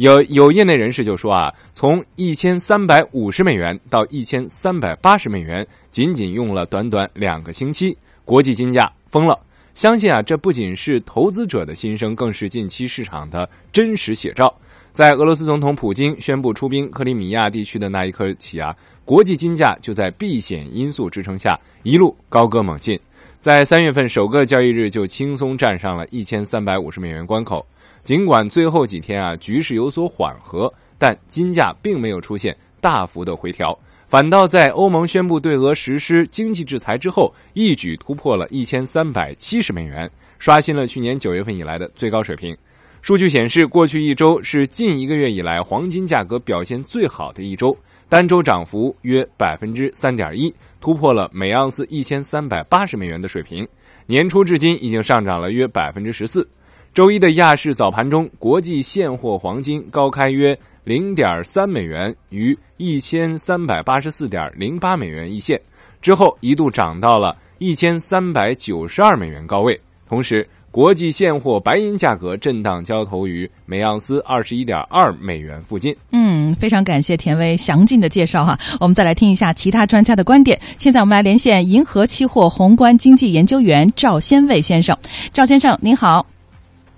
[0.00, 9.38] 有有业内人士就说啊，从一千三百五十美元到一千三百八十美元，仅仅用了短短两个星期，国际金价疯了。
[9.74, 14.50] 相信啊，这不仅是投资者的心声，更是近期市场的真实写照。
[14.90, 22.98] 在俄罗斯总统普京宣布出兵克里米亚地区的那一刻起啊，国际金价就在避险因素支撑下一路高歌猛进，
[23.38, 27.66] 在三月份首个交易日就轻松站上了一千三百五十美元关口。
[28.02, 42.56] 尽管最后几天啊局势有所缓和，但金价并没有出现大幅的回调，反倒在欧盟宣布对俄实施经济制裁之后，一举突破了一千三百七十美元，刷新了去年九月份以来的最高水平。
[43.02, 47.76] 数据显示，过去一周是近一个月以来黄金价格表现最好的一周，
[48.08, 53.66] 单周涨幅约百分之三点一，突破了每盎司一千三百八十美元的水平。
[54.06, 56.46] 年初至今已经上涨了约百分之十四。
[56.92, 65.60] 周一的亚市早盘中，国际现货黄金高开约零点三美元，于一千三百八十四点零八美元一线，
[66.02, 69.80] 之后一度涨到了一千三百九十二美元高位。
[70.08, 75.94] 同时，国际现货白银价格震荡交投于每盎司二十一点二美元附近。
[76.10, 78.58] 嗯，非常感谢田威详尽的介绍哈。
[78.80, 80.60] 我们再来听一下其他专家的观点。
[80.76, 84.96] 现在我们来连线银河期货宏观经济研究员赵先卫先生。
[85.32, 86.26] 赵先生您好。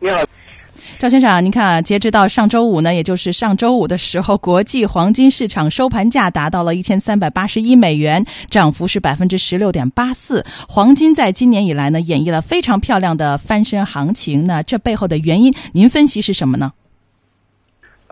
[0.03, 0.19] 你好。
[0.99, 10.45] 赵先生，您看啊，截止到上周五呢，也就是上周五的时候，国际黄金市场收盘价达到了一千三百八十一美元，涨幅是百分之十六点八四。
[10.69, 14.45] 黄金在今年以来呢，演绎了非常漂亮的翻身行情。
[14.45, 16.73] 那这背后的原因，您分析是什么呢？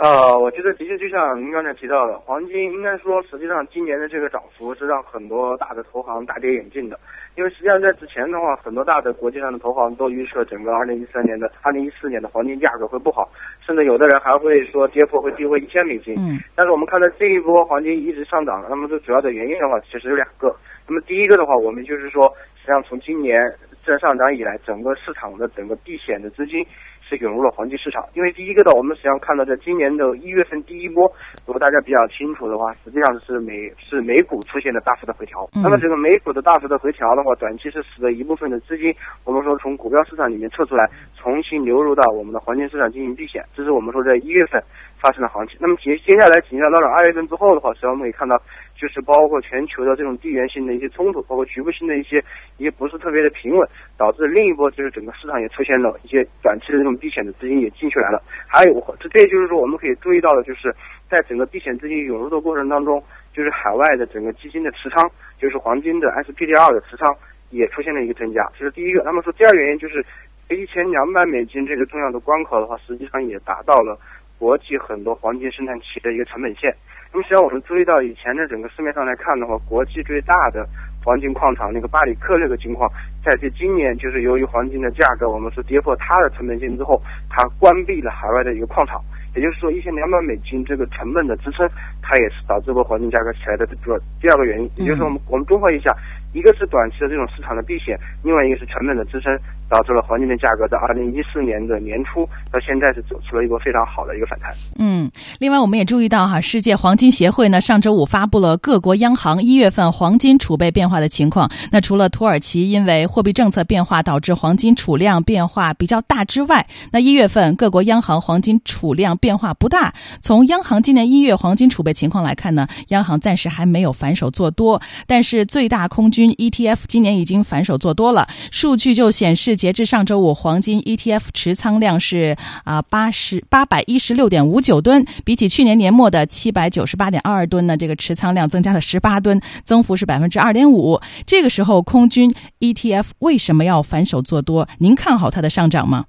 [0.02, 6.98] 呃，我觉得的确就像您刚才提到的，黄金应该说，实际上今年的这个涨幅是让很多大的投行大跌眼镜的。
[7.36, 13.28] 因为实际上在之前的话，很多大的国际上的投行都预测整个二零一三年的、二零一四年的黄金价格会不好，
[13.60, 16.14] 甚至有的人还会说跌破会跌回一千美金。
[16.16, 16.40] 嗯。
[16.54, 20.56] 但是我们看到这一波黄金一直上涨，那么最主要的原因的话，其实有两个。
[20.88, 22.24] 那么第一个的话，我们就是说，
[22.56, 23.38] 实际上从今年
[23.84, 26.64] 正上涨以来，整个市场的整个避险的资金。
[27.10, 31.10] 是涌入了黄金市场，因为第一个呢，我们实际上看到，在今年的一月份第一波，
[31.44, 35.42] 如果大家比较清楚的话，实际上是美是美股出现了大幅的回调。
[35.60, 38.94] 那么这个美股的大幅的回调的话，短期是使得一部分的资金，
[39.24, 43.42] 我们说从股票市场里面撤出来，重新流入到我们的黄金市场进行避险。
[43.56, 44.62] 这是我们说在一月份
[45.02, 45.58] 发生的行情。
[45.60, 48.40] 那么接接下来紧接着到了二月份之后的话，实际上我们可以看到。
[48.80, 52.24] 就是包括全球的这种地缘性的一些冲突，包括局部性的一些
[52.56, 58.22] 也不是特别的平稳，导致另一波就是整个市场也出现了一些短期的这种避险的资金也进去来了。
[58.48, 60.74] 还有，这这就是说我们可以注意到的，就是
[61.10, 63.02] 在整个避险资金涌入的过程当中，
[63.34, 67.14] 就是海外的整个基金的持仓，就是黄金的 SPDR 的持仓
[67.50, 69.02] 也出现了一个增加，这是第一个。
[69.04, 70.02] 那么说第二原因就是
[70.48, 73.98] 一千两百美金这个重要的关口的话，实际上也达到了
[74.38, 76.74] 国际很多黄金生产企业的一个成本线。
[77.12, 80.64] 那么，实际上我们注意到以前的整个市面上来看的话，国际最大的
[81.04, 82.88] 黄金矿场那个巴里克那个金矿，
[83.24, 89.02] 在这今年就是由于黄金的价格，我们是跌破它的成本线之后，它关闭了海外的一个矿场，
[89.34, 91.68] 也就是说一千两百美金这个成本的支撑，
[92.00, 94.70] 它也是导致过黄金价格起来的主要第二个原因。
[94.76, 95.90] 也就是说，我们我们综合一下，
[96.32, 99.30] 一个是短期的这种市场的避险，另外一个是成本的支撑。
[99.70, 104.50] 导致了黄金的价格在二零一四年的年初到现在是走出了一个非常好的一个反弹。
[104.76, 111.48] 嗯，另外我们也注意到哈，世界黄金协会呢上周五发布了各国央行一月份黄金储备变化的情况。
[111.70, 119.94] 那除了土耳其因为货币政策变化导致黄金储量变化比较大之外，那一月份各国央行黄金储量变化不大。
[120.20, 128.28] 从央行今年一月黄金储备情况来看呢，央行暂时还没有反手做多，但是最大空军 ETF 今年已经反手做多了。
[128.50, 129.50] 数据就显示。
[129.60, 141.00] 截至上周五，黄金 ETF 持仓量是啊八十八百一十六点五九吨，比起去年年末的七百九十八点二二吨呢，这个持仓量增加了十八吨，增幅是百分之二点五。
[141.26, 144.66] 这个时候，空军 ETF 为什么要反手做多？
[144.78, 146.06] 您看好它的上涨吗？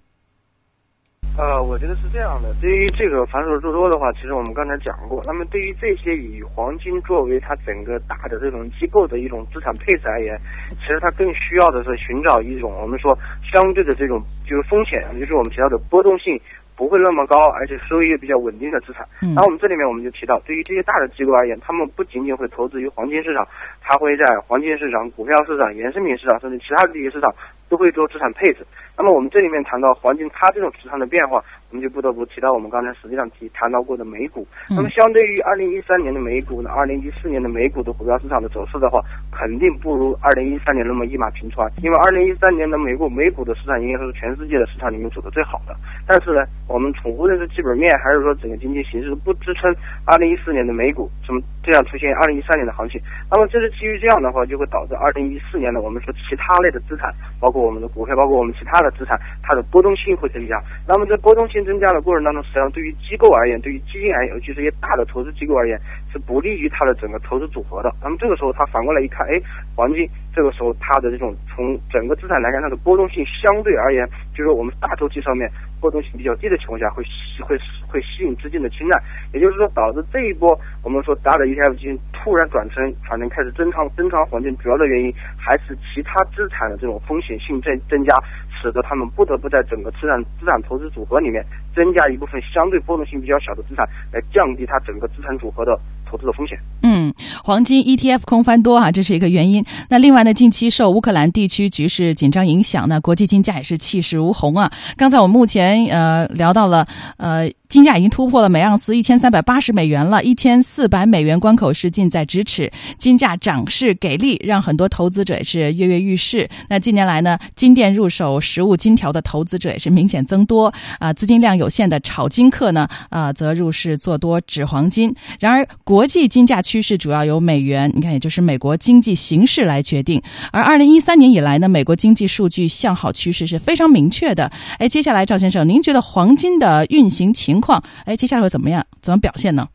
[1.37, 2.53] 呃，我觉得是这样的。
[2.61, 5.23] 对于这个反手做多的话，其实我们刚才讲过。
[5.25, 10.37] 那么对于这些以黄金作为它整个大的这种机构的一种资产配置而言，
[10.79, 13.17] 其实它更需要的是寻找一种我们说
[13.51, 16.39] 相对的这种就是风险，也就是我们提到的波动性
[16.75, 19.07] 不会那么高，而且收益也比较稳定的资产。
[19.21, 23.47] 然后我们这里面我们就提到，对于这些大的机构而言，他们不仅仅会投资于黄金市场，
[23.79, 27.33] 它会在黄金市场、股票市场、衍生品市场，甚至其他的这些市场
[27.69, 28.67] 都会做资产配置。
[29.01, 34.45] 那么我们这里面谈到黄金，它这种持仓的变化，我们就不得不提到我们刚才实际上提谈到过的美股。
[34.69, 41.67] 那么相对于二零一三年的美股呢，二零一四年的美股的股票市场的走势的话，肯定不如二零一三年那么一马平川。
[41.81, 45.73] 因为二零一三年的美股美股的市场应该说是全世界的市场里面走的最好的。
[46.05, 49.73] 但是呢，我们从无论是基本面还是说整个经济形势不支撑
[50.05, 53.01] 二零一四年的美股这么这样出现二零一三年的行情。
[53.31, 58.90] 那么这是基于这样的话，就会导致二零一四年的我们说其他类的资产，包括我们的股票，包括我们其他的。
[58.91, 65.79] 资产它的波动性会增加，那么在波动性增加的过程当中，实际上对于机构而言，对于基金而言，尤其是一些大的投资机构而言，
[66.11, 67.93] 是不利于它的整个投资组合的。
[68.01, 69.39] 那么这个时候，它反过来一看，哎，
[69.75, 75.49] 黄金这个时候它的这种从整个资产来看，它的波动性相对而言，就是我们大周期上面
[75.79, 79.01] 波动性比较低的情况下，会吸会会吸引资金的青睐。
[79.33, 88.13] 也就是说，导致这一波我们说大的 ETF 基金突然转成转成开始增仓增仓黄金，主要的原因还是其他资产的这种风险性增增加。
[88.61, 91.43] 使得他们不得不在整个资产资产投资组合里面
[91.73, 95.77] 增加一部分相对波动性比较小的资产，来降低它整个资产组合的
[96.11, 96.57] 投资的风险。
[96.83, 99.63] 嗯，黄金 ETF 空翻多啊，这是一个原因。
[99.89, 104.69] 那另外呢，近期受乌克兰地区局势紧张影响呢，国际金价也是气势如虹啊。
[104.97, 106.85] 刚才我们目前呃聊到了
[107.17, 107.49] 呃。
[107.71, 112.69] 金价已经突破了每盎司一千三百八十美元了，一千四百美元关口是近在咫尺。
[112.97, 116.49] 金价涨势给力，让很多投资者也是跃跃欲试。
[116.67, 121.13] 那近年来呢，金店入手实物金条的投资者也是明显增多啊。
[121.13, 125.15] 资金量有限的炒金客呢，啊，则入市做多纸黄金。
[125.39, 130.19] 然而，国国际金价趋势主要由美元，你看，也就是美国经济形势来决定。
[130.51, 134.51] 而二零一三年以来呢，美国经济数据向好趋势是非常明确的。
[134.79, 137.61] 哎，接下来赵先生，您觉得黄金的运行情？
[137.61, 138.83] 况哎，接下来会怎么样？
[138.99, 139.67] 怎么表现呢？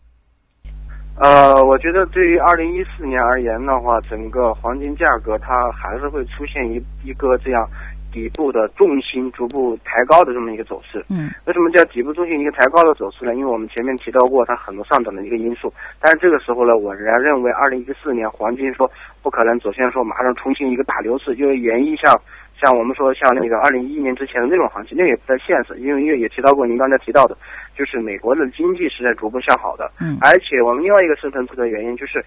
[1.20, 7.62] 呃，我觉得对于二零一四年而言的话，整个黄金价格它还是会出现一一个这样
[8.16, 11.04] 底部的重心逐步抬高的这么一个走势。
[11.10, 13.34] 嗯，为什么叫底部重心一个抬高的走势呢？
[13.34, 18.90] 因为我们前面提到过它很多上涨的一个因素，但是这个时候呢，我仍然认为二零一四年黄金说
[19.22, 22.18] 不可能走向说马上重新一个大牛市，因为原因像。
[22.58, 27.36] 像我们说，像那个二零一一年之前的那种行情，那也不太现实，因为因为也提到过您刚才提到的，
[27.76, 32.24] 就是美国的经济是在逐步向好的，嗯，而且我们另外一个深层次的原因就是，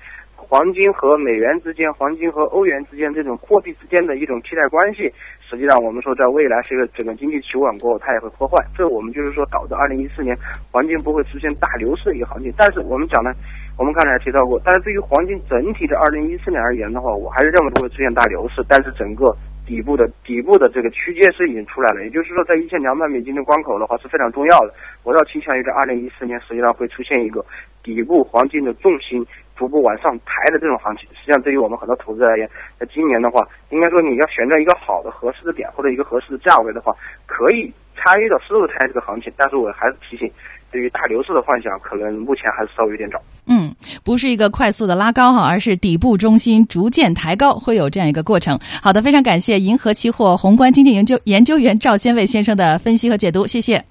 [0.48, 5.12] 黄金和美元之间、黄金和欧元之间这种货币之间的一种替代关系，
[5.42, 10.36] 实际上我们说在未来是一个整个经济企稳过后，它也会破坏，这我们就是说导致二零一四年
[10.72, 12.52] 黄金不会出现大牛市的一个行情。
[12.58, 13.32] 但是我们讲呢，
[13.78, 19.36] 我们刚才提到过，但是对于黄金整体的二零一四年而言的话，我还是认为不会出现大牛市，但是整个。
[19.70, 24.74] 底部的底部的这个区间是已经出来了，也就是说，在一千两百美金的关口的话是非常重要的。
[25.04, 27.46] 我倒倾向于在二零一四年实际上会出现一个
[27.84, 29.24] 底部黄金的重心
[29.60, 31.04] 逐步往上抬的这种行情。
[31.12, 32.50] 实际上，对于我们很多投资而言，
[32.80, 36.96] 在今年的话，应该说你要选择一个好的合适的点或者一个合适的价位的话，
[37.28, 39.28] 可以参与到深入参与这个行情。
[39.36, 40.32] 但是我还是提醒。
[40.72, 43.20] 对于大牛市的幻想，可能目前还是稍微有点早。
[43.48, 43.74] 嗯，
[44.06, 48.56] 不是一个快速的拉高哈，而是底部中心逐渐抬高，会有这样一个过程。
[48.80, 53.84] 好的，非常感谢银河期货宏观经济研究研究员赵先伟先生的分析和解读，谢谢。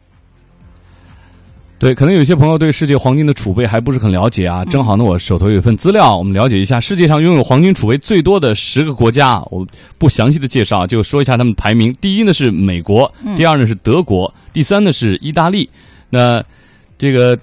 [1.79, 4.65] 对，可能有些朋友对世界黄金的储备还不是很了解啊。
[4.65, 9.41] 正好呢，我手头有一份资料，我们了解一下世界上拥有黄金储备最多的十个国家。
[9.53, 9.65] 我
[9.97, 11.95] 不详细的介绍，就说一下他们排名。
[12.01, 15.71] 第一呢是美国，第二呢是德国，第三呢是意大利。
[16.11, 16.43] 那
[16.99, 17.39] 这个，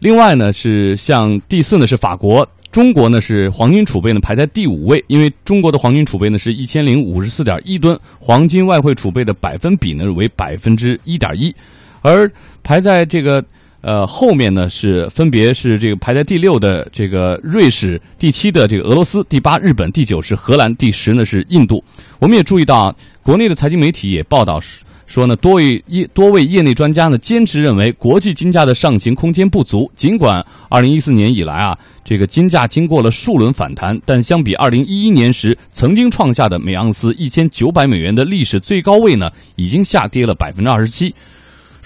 [0.00, 11.54] 另外呢是像第四呢是法国，中国呢是黄金储备呢排在第五位，因为中国的黄金储备呢是一千零五十四点一吨，黄金外汇储备的百分比呢为百分之一点一，
[12.02, 12.30] 而
[12.62, 13.42] 排在这个
[13.80, 21.82] 呃后面呢是分别是这个排在第六的这个瑞士，第七的这个俄罗斯，第八日本，第九是荷兰，第十呢是印度。
[22.18, 24.80] 我们也注意到，国内的财经媒体也报道是。
[25.06, 29.90] 说呢，多位业多位业内专家呢坚持认为，国际金价的上行空间不足。
[29.96, 41.14] 尽管二零一四年以来啊，这个金价经过了数轮反弹，但相比二零一一年时曾经创下的每盎司一千九百美元的历史最高位呢，已经下跌了百分之二十七。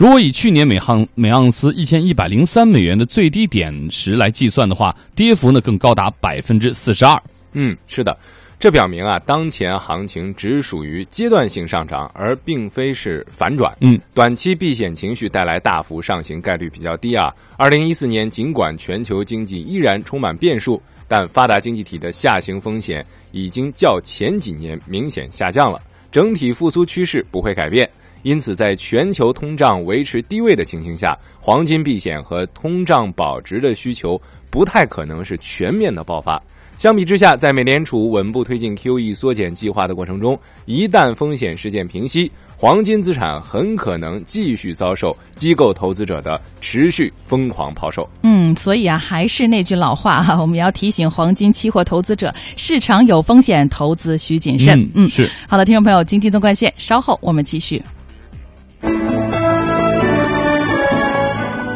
[0.02, 7.22] 如果以去年每盎每盎司一千一百零三美元的最低点时来计算的话，跌幅呢更高达百分之四十二。
[7.52, 8.18] 嗯，是的。
[8.58, 13.72] 这表明啊，当前行情只属于阶段性上涨，而并非是反转。
[13.78, 17.32] 嗯，短期避险情绪带来大幅上行概率比较低啊。
[17.56, 25.80] 二零一四年尽管全球经济依然充满变数，但发达经济体的下行风险已经较前几年明显下降了，
[26.10, 27.88] 整体复苏趋势不会改变。
[28.22, 34.20] 因此，在全球通胀维持低位的情形下，黄金避险和通胀保值的需求
[34.50, 36.40] 不太可能是全面的爆发。
[36.78, 48.08] 相比之下，在美联储稳步推进 QE 缩减计划的过程中，一旦风险事件平息，黄金资产很可能继续遭受机构投资者的持续疯狂抛售。
[48.22, 54.90] 嗯，所以啊，还是那句老话哈，我们要提醒黄金期货投资者，市场有风险，投资需谨慎。
[54.94, 55.30] 嗯，是。
[55.46, 57.80] 好的，听众朋友，经济纵贯线，稍后我们继续。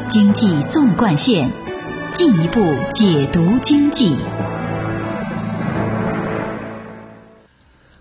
[0.09, 1.51] 经济纵贯线，
[2.13, 4.15] 进一步解读经济。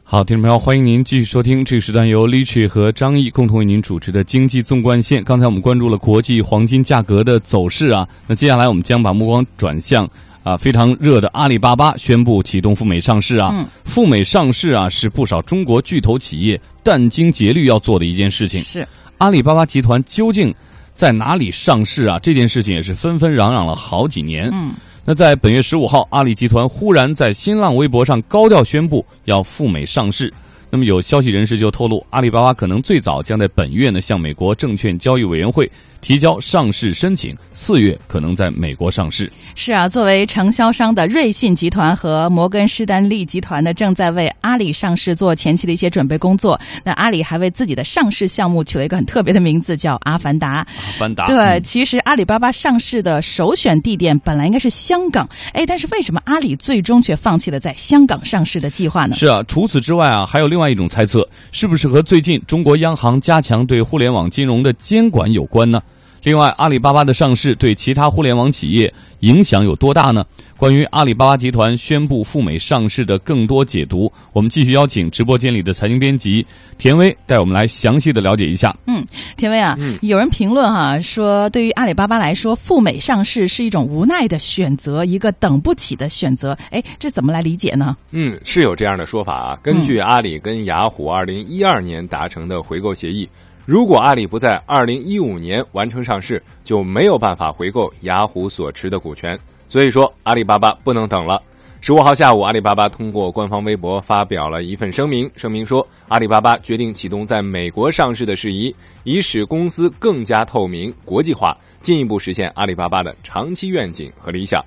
[0.04, 5.24] 好，听众朋友，欢迎您继续收听这个时段由 l i c h 和张毅共同为您主持的经济纵贯线。
[5.24, 10.08] 刚才我们关注了国际黄金价格的走势啊，那接下来我们将把目光转向
[10.44, 13.50] 啊非常热的阿里巴巴宣布启动赴美上市啊。
[13.52, 18.62] 嗯，赴美上市啊是不少中国巨头企业殚精竭虑要做的一件事情。
[18.62, 18.88] 是
[19.18, 20.54] 阿里巴巴集团究竟
[20.96, 22.18] 在哪里上市啊？
[22.20, 24.50] 这件事情也是纷纷嚷嚷了好几年。
[24.52, 24.74] 嗯。
[25.04, 30.34] 那在本月十五号，阿里集团忽然在新浪微博上高调宣布要赴美上市。
[30.72, 35.72] 那么有消息人士就透露，阿里巴巴可能最早将在本月呢向美国证券交易委员会
[36.06, 39.28] 提交上市申请，四月可能在美国上市。
[39.56, 46.62] 是啊，作为承销商的瑞信集团和摩根士丹利集团呢，正在为阿里上市做前期的一些准备工作。
[46.84, 50.58] 那阿里还为自己的上市项目取了一个很特别的名字，叫阿凡达。
[50.58, 50.66] 阿
[51.00, 51.26] 凡达。
[51.26, 59.16] 对，嗯其实阿里巴巴上市的首选地点本来应该是香港，哎，但是为什么阿里最终却放弃了在香港上市的计划呢？
[59.16, 65.82] 是啊，除此之外啊，还有另外一种猜测，是不是和最近中国央行加强对互联网金融的监管有关呢？
[66.26, 70.26] 另外，阿里巴巴的上市对其他互联网企业影响有多大呢？
[70.58, 76.44] 关于阿里巴巴集团宣布赴美上市的更多解读，我们继续邀请直播间里的财经编辑
[76.80, 78.76] 田威带我们来详细的了解一下。
[78.88, 79.06] 嗯，
[79.38, 86.58] 田威啊，有人评论哈、说，对于阿里巴巴来说，赴美上市是一种无奈的选择，一个等不起的选择。
[86.72, 87.96] 哎，这怎么来理解呢？
[88.10, 89.60] 嗯，是有这样的说法啊。
[89.62, 93.30] 根据阿里跟雅虎二零一二年达成的回购协议，
[93.66, 99.38] 如果阿里不在二零一五年完成上市，就没有办法回购雅虎所持的股权。
[99.68, 101.42] 所以说，阿里巴巴不能等了。
[101.82, 114.64] 十五号下午，阿里巴巴通过官方微博发表了一份声明，声明说，阿里巴巴决定启动在美国上市的事宜，以使公司更加透明、国际化，进一步实现阿里巴巴的长期愿景和理想。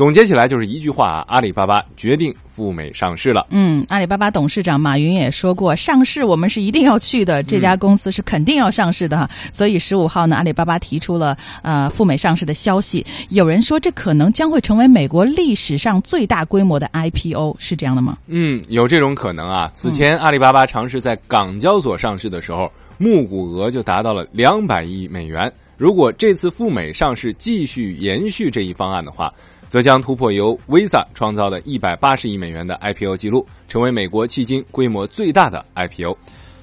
[0.00, 3.46] 总结起来就是一句话啊，阿里巴巴决定赴美上市了。
[3.50, 9.28] 嗯，阿里巴巴董事长马云也说过，上市我们是一定要去的，这家公司是肯定要上市的哈。
[9.52, 13.04] 所以十五号呢，阿里巴巴提出了呃赴美上市的消息。
[13.28, 18.16] 有人说这可能将会成为美国历史上最大规模的 IPO，是这样的吗？
[18.26, 19.70] 嗯，有这种可能啊。
[19.74, 25.52] 此前阿里巴巴尝试在港交所上市的时候，募股额就达到了两百亿美元。
[25.76, 29.30] 如果这次赴美上市继续延续这一方案的话，
[29.70, 36.18] 则将突破由 Visa 创造的一百八十亿美元的 IPO 记录，成为美国迄今规模最大的 IPO。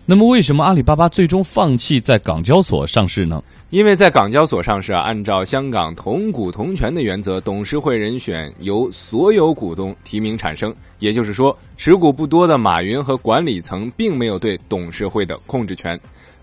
[0.06, 3.42] 那么，为什么阿里巴巴最终放弃在港交所上市呢？
[3.70, 10.76] 因为在港交所上市啊，按照香港同股同权的原则，董事会人选由所有股东提名产生。
[11.00, 15.98] 也就是说，持股不多的马云和管理层并没有对董事会的控制权。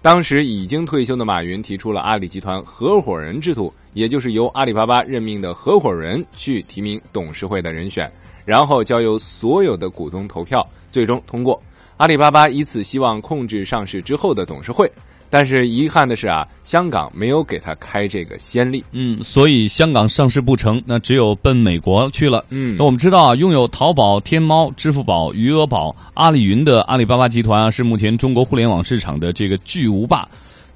[0.04, 8.12] 当时已经退休的马云提出了阿里集团合伙人制度，也就是由阿里巴巴任命的合伙人去提名董事会的人选，
[8.44, 11.58] 然后交由所有的股东投票，最终通过。
[11.96, 14.92] 阿里巴巴以此希望控制上市之后的董事会。
[15.34, 18.84] 但是遗憾的是啊，香港没有给他开这个先例。
[18.92, 22.44] 嗯，所以香港上市不成，那只有奔美国去了。
[22.50, 30.24] 嗯，那我们知道啊，拥有淘宝、天猫、支付宝、余额宝、阿里云的阿里巴巴集团啊，是目前中国互联网市场的这个巨无霸。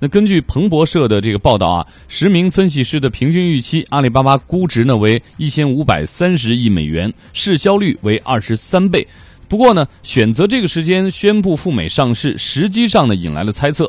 [0.00, 9.06] 那根据彭博社的这个报道啊，十名分析师的平均预期，阿里巴巴估值呢为一千五百三十亿美元，市销率为二十三倍。
[9.46, 13.88] 不过呢，选择这个时间宣布赴美上市，实际上呢引来了猜测。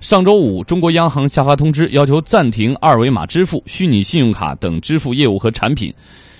[0.00, 5.92] 上周五，中国央行下发通知，要求暂停二维码支付、虚拟信用卡等支付业务和产品。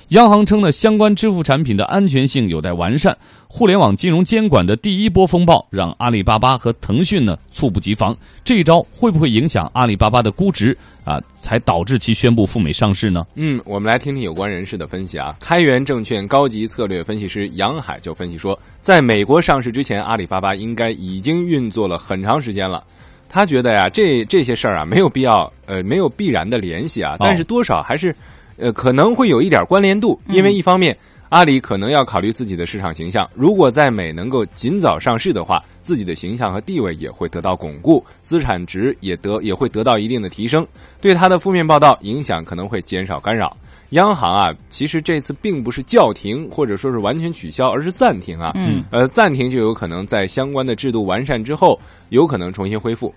[0.09, 3.15] 央行称呢，相关支付产品的安全性有待完善。
[3.47, 8.17] 互联网金融监管的第一波风暴，让阿里巴巴和腾讯呢猝不及防。
[8.43, 11.21] 这一招会不会影响阿里巴巴的估值啊？
[11.35, 13.27] 才导致其宣布赴美上市呢？
[13.35, 15.37] 嗯，我们来听听有关人士的分析啊。
[15.39, 22.83] 开源证券高级策略分析师杨海就分析说，在美国上市之前，阿里巴巴应该已经运作了很长时间了。
[23.31, 28.15] 他觉得呀，这这些事儿啊，没有必要，呃，没有必然的联系啊，但是多少还是，
[28.57, 30.21] 呃，可能会有一点关联度。
[30.27, 30.97] 因为一方面，
[31.29, 40.67] 阿里可能要考虑自己的市场形象，如果在美能够尽早上市的话，自己的形象和地位也会得到巩固，资产值也得也会得到一定的提升，
[41.01, 43.57] 对它的负面报道影响可能会减少干扰。
[43.91, 48.53] 央行啊，其实这次并不是叫停或者说是完全取消，而是暂停啊。
[48.55, 51.79] 嗯，呃，暂停就有可能在相关的制度完善之后，
[52.11, 53.13] 有可能重新恢复。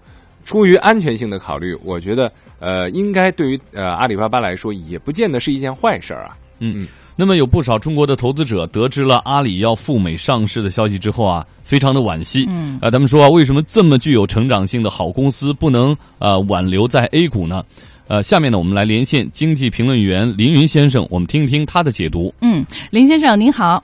[0.46, 6.38] 出于安全性的考虑，我觉得呃，应该对于呃阿里巴巴来说，也不见得是一件坏事儿啊。
[6.60, 12.46] 嗯，那么有不少中国的投资者得知了阿里要赴美上市的消息之后啊，非常的惋惜。
[12.50, 17.64] 嗯，啊，他们说啊，为什么这么具有成长性的好公司不能呃挽留在 A 股呢？
[18.14, 22.32] 呃，下面呢，我们来连线经济评论员林云先生，我们听一听他的解读。
[22.42, 23.84] 嗯，林先生您好。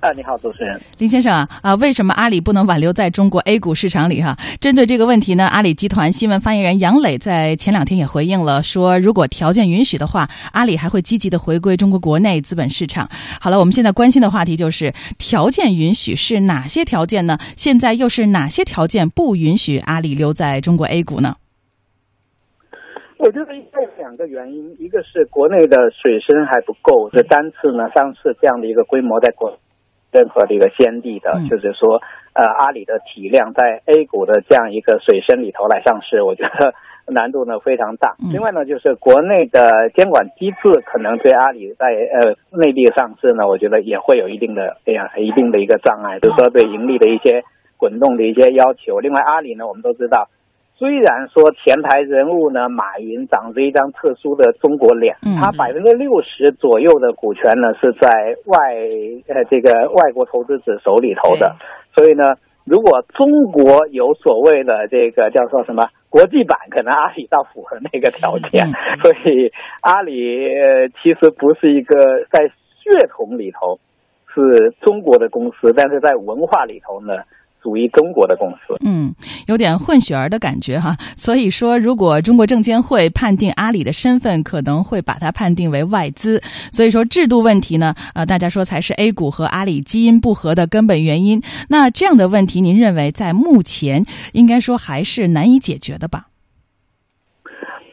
[0.00, 0.78] 啊，你好，主持人。
[0.98, 4.36] 林先生啊，啊，为什么阿里不能挽留在中国 A 股市场里哈？
[4.60, 13.08] 针对这个问题呢，阿里集团新闻发言人杨磊在前两天也回应了，说如果条件允许的话，阿里还会积极的回归中国国内资本市场。
[13.40, 17.38] 好了，我们现在关心的话题就是条件允许是哪些条件呢？
[17.56, 21.36] 现在又是哪些条件不允许阿里留在中国 A 股呢？
[23.22, 29.56] 我觉得应该有两个原因，一个是国内的水深还不够，这单次呢上次这样的一个规模在国
[30.10, 32.02] 任何的一个先例的，嗯就是说，
[32.32, 36.74] 呃，阿里的体量在 A 股的这样一个水深里头来上市，我觉得
[37.06, 38.16] 难度呢非常大。
[38.32, 47.44] 另外呢，就是国内的监管机制可能对阿里在呃内地上市呢，我觉得也会有一定的这样一定的一个障碍，比如说对盈利的一些
[47.76, 48.98] 滚动的一些要求。
[48.98, 50.28] 另外，阿里呢，我们都知道。
[50.82, 58.74] 虽然说前台人物呢，马云长着一张特殊的中国脸，他百分之六十左右的股权呢是在外
[59.28, 61.54] 呃这个外国投资者手里头的，
[61.94, 68.66] 所以呢，如果中国有所谓的这个叫做什么国际版，可能阿里倒符合那个条件，
[69.00, 69.52] 所以
[69.82, 70.50] 阿里
[71.00, 71.94] 其实不是一个
[72.28, 73.78] 在血统里头
[74.34, 77.22] 是中国的公司，但是在文化里头呢。
[77.62, 79.14] 属于中国的公司，嗯，
[79.46, 80.96] 有点混血儿的感觉哈。
[81.16, 86.42] 所以说，如果中国证监会判定阿里的身份，可能会把它判定为外资。
[86.72, 91.40] 所以说，制度问题呢，呃，大家说才是 A 股和阿里基因不合的根本原因。
[91.68, 96.26] 那这样的问题，您认为在目前应该说还是难以解决的吧？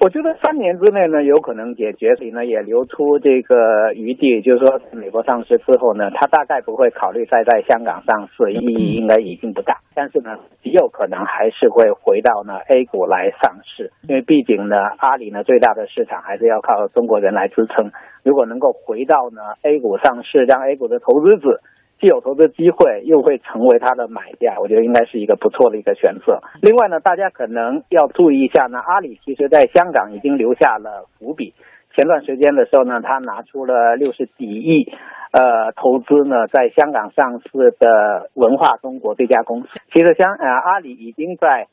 [0.02, 9.80] 我觉得三年之内呢，有可能解决，所以呢也留出这个余地，就是说美国上市之后呢，它大概不会考虑再在香港上市，意义应该已经不大。
[9.94, 17.92] 但是呢，极有可能还是会回到呢 A 股来上市，因为毕竟呢，阿里呢最大的市场还是要靠中国人来支撑。
[18.24, 21.60] 如果能够回到呢 A 股上市，让 A 股的投资者。
[22.00, 26.40] 既有投资机会，又会成为它的买家，我觉得应该是一个不错的一个选择。
[26.62, 31.54] 另外呢，大家可能要注意一下呢，阿里其实在香港已经留下了伏笔。
[31.96, 34.90] 前段时间的时候呢，他拿出了六十几亿，
[35.32, 39.80] 呃，投资呢在香港上市的文化中国这家公司。
[39.92, 41.68] 其实香呃阿里已经在，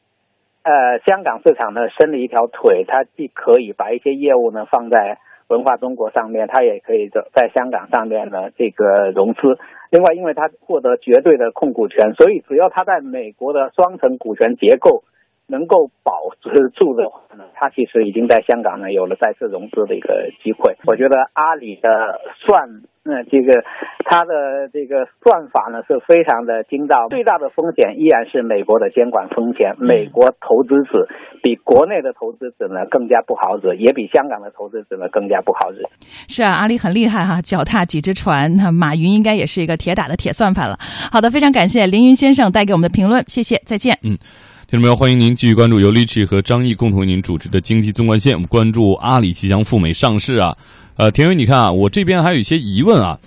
[0.65, 5.19] 呃香港市场呢伸了一条腿，它既可以把一些业务呢放在。
[5.49, 9.59] 文化中国上面，他也可以在在香港上面呢这个融资。
[9.91, 15.05] 另外，因为他获得绝对的控股权，所以只要他在美国的双层股权结构
[15.47, 20.77] 能够保持住的话呢，它其实已经在香港呢有了再次融资的一个机会。
[20.87, 22.83] 我觉得阿里的算。
[23.07, 23.63] 那这个
[24.05, 29.75] 它的这个算法呢是非常的精到，最大的风险依然是美国的监管风险。
[29.79, 31.07] 美国投资者
[31.43, 35.87] 比国内的投资者呢更加不好惹，也比香港的投资者呢更加不好惹。
[36.29, 38.55] 是啊，阿里很厉害哈，脚踏几只船。
[38.57, 40.77] 那马云应该也是一个铁打的铁算盘了。
[41.13, 43.97] 好的，非常感谢凌云先生带给我们的评论，谢谢，再见。
[44.03, 44.19] 嗯，
[44.67, 48.35] 听众朋友，欢迎您继续关注由李驰和张毅共同为您主持的经济纵贯线。
[48.35, 50.57] 我们关注阿里即将赴美上市啊。
[50.97, 53.19] 呃，田伟，你看啊，我这边还有一些疑问啊。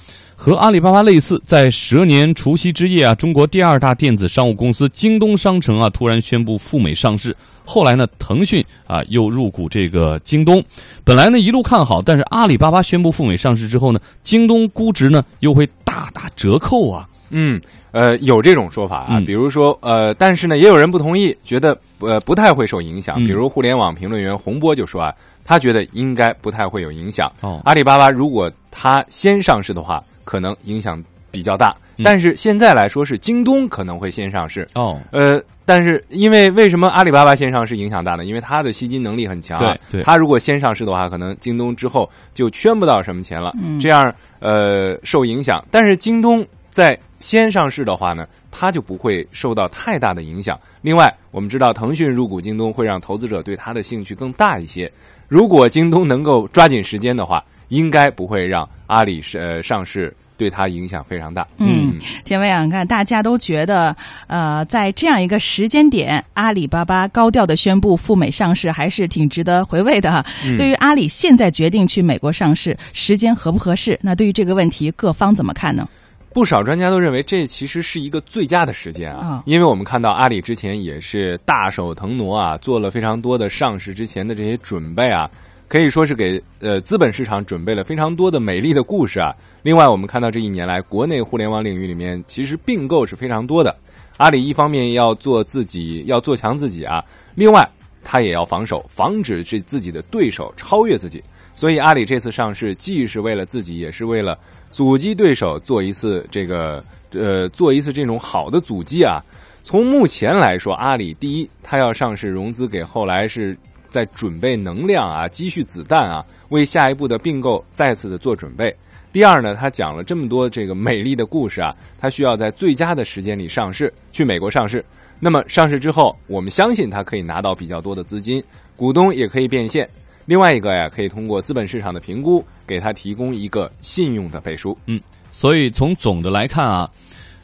[0.41, 7.35] 和阿里巴巴类似，在蛇年除夕之夜啊，中国第二大电子商务公司京东商城啊，突然宣布赴美上市。
[7.65, 10.63] 后来呢，腾讯啊又入股这个京东。
[11.03, 17.05] 本来呢一路看好，但是阿里巴巴宣布赴美上市之后呢，京东估值呢又会大打折扣啊。
[17.31, 17.59] 嗯，
[17.91, 19.21] 呃，有这种说法啊。
[19.27, 23.17] 比如说，呃，但是呢，也有人不同意，觉得呃不太会受影响。
[23.17, 25.13] 比如互联网评论员洪波就说啊。
[25.49, 27.27] 他觉得应该不太会有影响。
[27.41, 31.75] 哦，阿里巴巴如果它先上市的话，可能影响比较大。
[32.03, 34.67] 但是现在来说是京东可能会先上市。
[34.75, 38.25] 哦，呃，但是因为为什么阿里巴巴先上市影响大呢？
[38.25, 39.59] 因为它的吸金能力很强。
[39.91, 43.51] 对，它如果先上市的话，可能京东之后就圈不到什么钱了。
[43.59, 45.65] 嗯，这样呃受影响。
[45.71, 50.59] 但是京东在先上市的话呢，它就不会受到太大的影响。
[50.83, 54.89] 另外，我们知道腾讯入股京东会让投资者对它的兴趣更大一些。
[55.29, 61.47] 如果京东能够抓紧时间的话，应该不会让阿里是呃上市对它影响非常大。
[61.59, 70.25] 嗯，田伟啊，看大家都觉得，呃，在这样一个时间点，阿里巴巴高调的宣布赴美上市，还是挺值得回味的哈。
[70.57, 73.99] 对于阿里现在决定去美国上市，时间合不合适？
[74.01, 75.87] 那对于这个问题，各方怎么看呢？
[76.31, 85.29] 不少专家都认为这其实是一个最佳的时间啊，因为我们看到阿里之前也是大手腾挪啊，做了非常多的上市之前的这些准备啊，
[85.67, 89.35] 可以说是给呃资本市场准备了非常多的美丽的故事啊。
[89.63, 93.75] 另外，我们看到这一年来，国内互联网领域里面其实并购是非常多的。
[94.17, 97.03] 阿里一方面要做自己，要做强自己啊，
[97.33, 97.67] 另外
[98.03, 101.23] 他也要防守，防止这自己的对手超越自己。
[101.55, 104.37] 所以，阿里这次上市既是为了自己，也是为了。
[104.71, 109.23] 阻击对手做一次这个呃做一次这种好的阻击啊！
[109.63, 113.57] 从目前来说，阿里第一，它要上市融资给后来是
[113.89, 118.75] 在准备能量啊，积蓄子弹啊，为下一步的并购再次的做准备。
[119.11, 124.83] 第二呢，他讲了这么多这个美丽的故事啊，他需要在最佳的时间里上市，去美国上市。
[125.19, 128.41] 那么上市之后，我们相信他可以拿到比较多的资金，
[128.75, 129.89] 股东也可以变现。
[130.29, 134.77] 另外一个呀，可以通过资本市场的评估，给他提供一个信用的背书。
[134.85, 135.01] 嗯，
[135.31, 136.87] 所以从总的来看啊，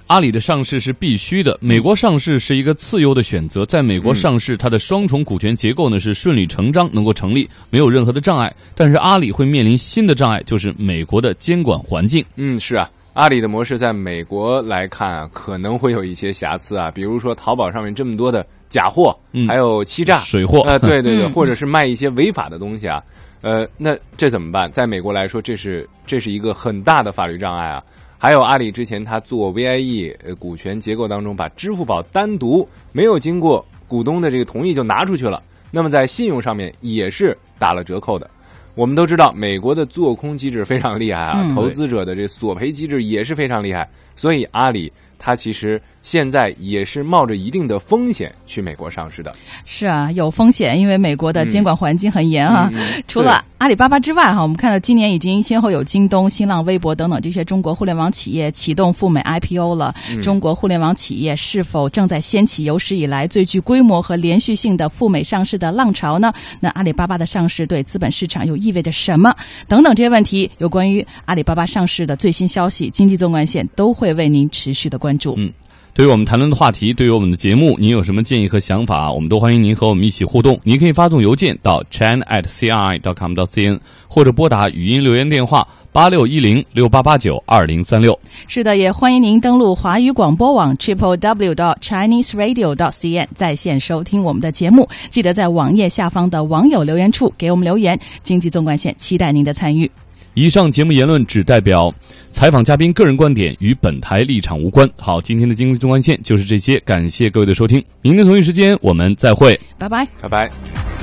[0.06, 3.66] 阿里的上市是必须的，美国上市是一个次优的选择。
[3.66, 8.56] 在美国上市，它的双重股权结构呢是顺理成章能够成立，没有任何的障碍。
[8.76, 12.24] 但是阿里会面临新的障碍，就是美国的监管环境。
[12.36, 20.62] 嗯，是啊，阿里的模式在美国来看啊，可能会有一些瑕疵啊，比如说淘宝上面这么多的假货，嗯还有欺诈、水货。
[20.62, 21.32] 呃，对对对，嗯。
[21.32, 23.04] 或者是卖一些违法的东西啊，
[23.42, 24.72] 呃，那这怎么办？
[24.72, 27.84] 在美国来说，这是这是一个很大的法律障碍啊。
[28.18, 38.28] 还有阿里之前他做 VIE 呃股权结构当中，把支付宝单独没有经过股东的这个同意就拿出去了，那么在信用上面也是打了折扣的。
[38.74, 41.54] 我们都知道，美国的做空机制非常厉害啊，嗯。
[41.54, 49.34] 投资者的这索赔机制也是非常厉害，所以阿里它其实现在也是冒着一定的风险去美国上市的。
[49.66, 52.70] 是啊，有风险，因为美国的监管环境很严啊。
[52.72, 59.96] 嗯嗯除了阿里巴巴之外，哈，我们看到今年已经先后有京东、新浪微博等等这些中国互联网企业启动赴美 IPO 了。
[60.12, 66.32] 嗯中国互联网企业是否正在掀起有史以来最具规模和连续性的赴美上市的浪潮呢？
[66.60, 69.34] 那阿里巴巴的上市对资本市场又意味着什么？
[69.68, 75.34] 等等这些问题，有关于阿里巴巴上市的最新消息，经济纵贯线都会为您持续的关注。
[75.38, 75.52] 嗯。
[75.96, 79.10] 对于我们谈论的话题，对于我们的节目，您有什么建议和想法？
[79.10, 80.60] 我们都欢迎您和我们一起互动。
[80.62, 83.80] 您可以发送邮件到 chan at cri dot com dot cn，
[84.10, 88.20] 或者拨打语音留言电话八六一零六八八九二零三六。
[88.46, 94.86] 是的，也欢迎您登录华语广播网 triple w dot chinese radio dot cn 在线收听我们的节目。
[95.10, 97.98] 记得在网页下方的网友留言处给我们留言。
[98.22, 99.90] 经济纵贯线期待您的参与。
[100.36, 101.94] 以上节目言论只代表
[102.30, 104.88] 采访嘉宾个人观点，与本台立场无关。
[104.98, 107.84] 好，今天的经济纵贯线就是这些，感谢各位的收听。
[108.02, 110.95] 明天同一时间我们再会，拜拜，拜拜。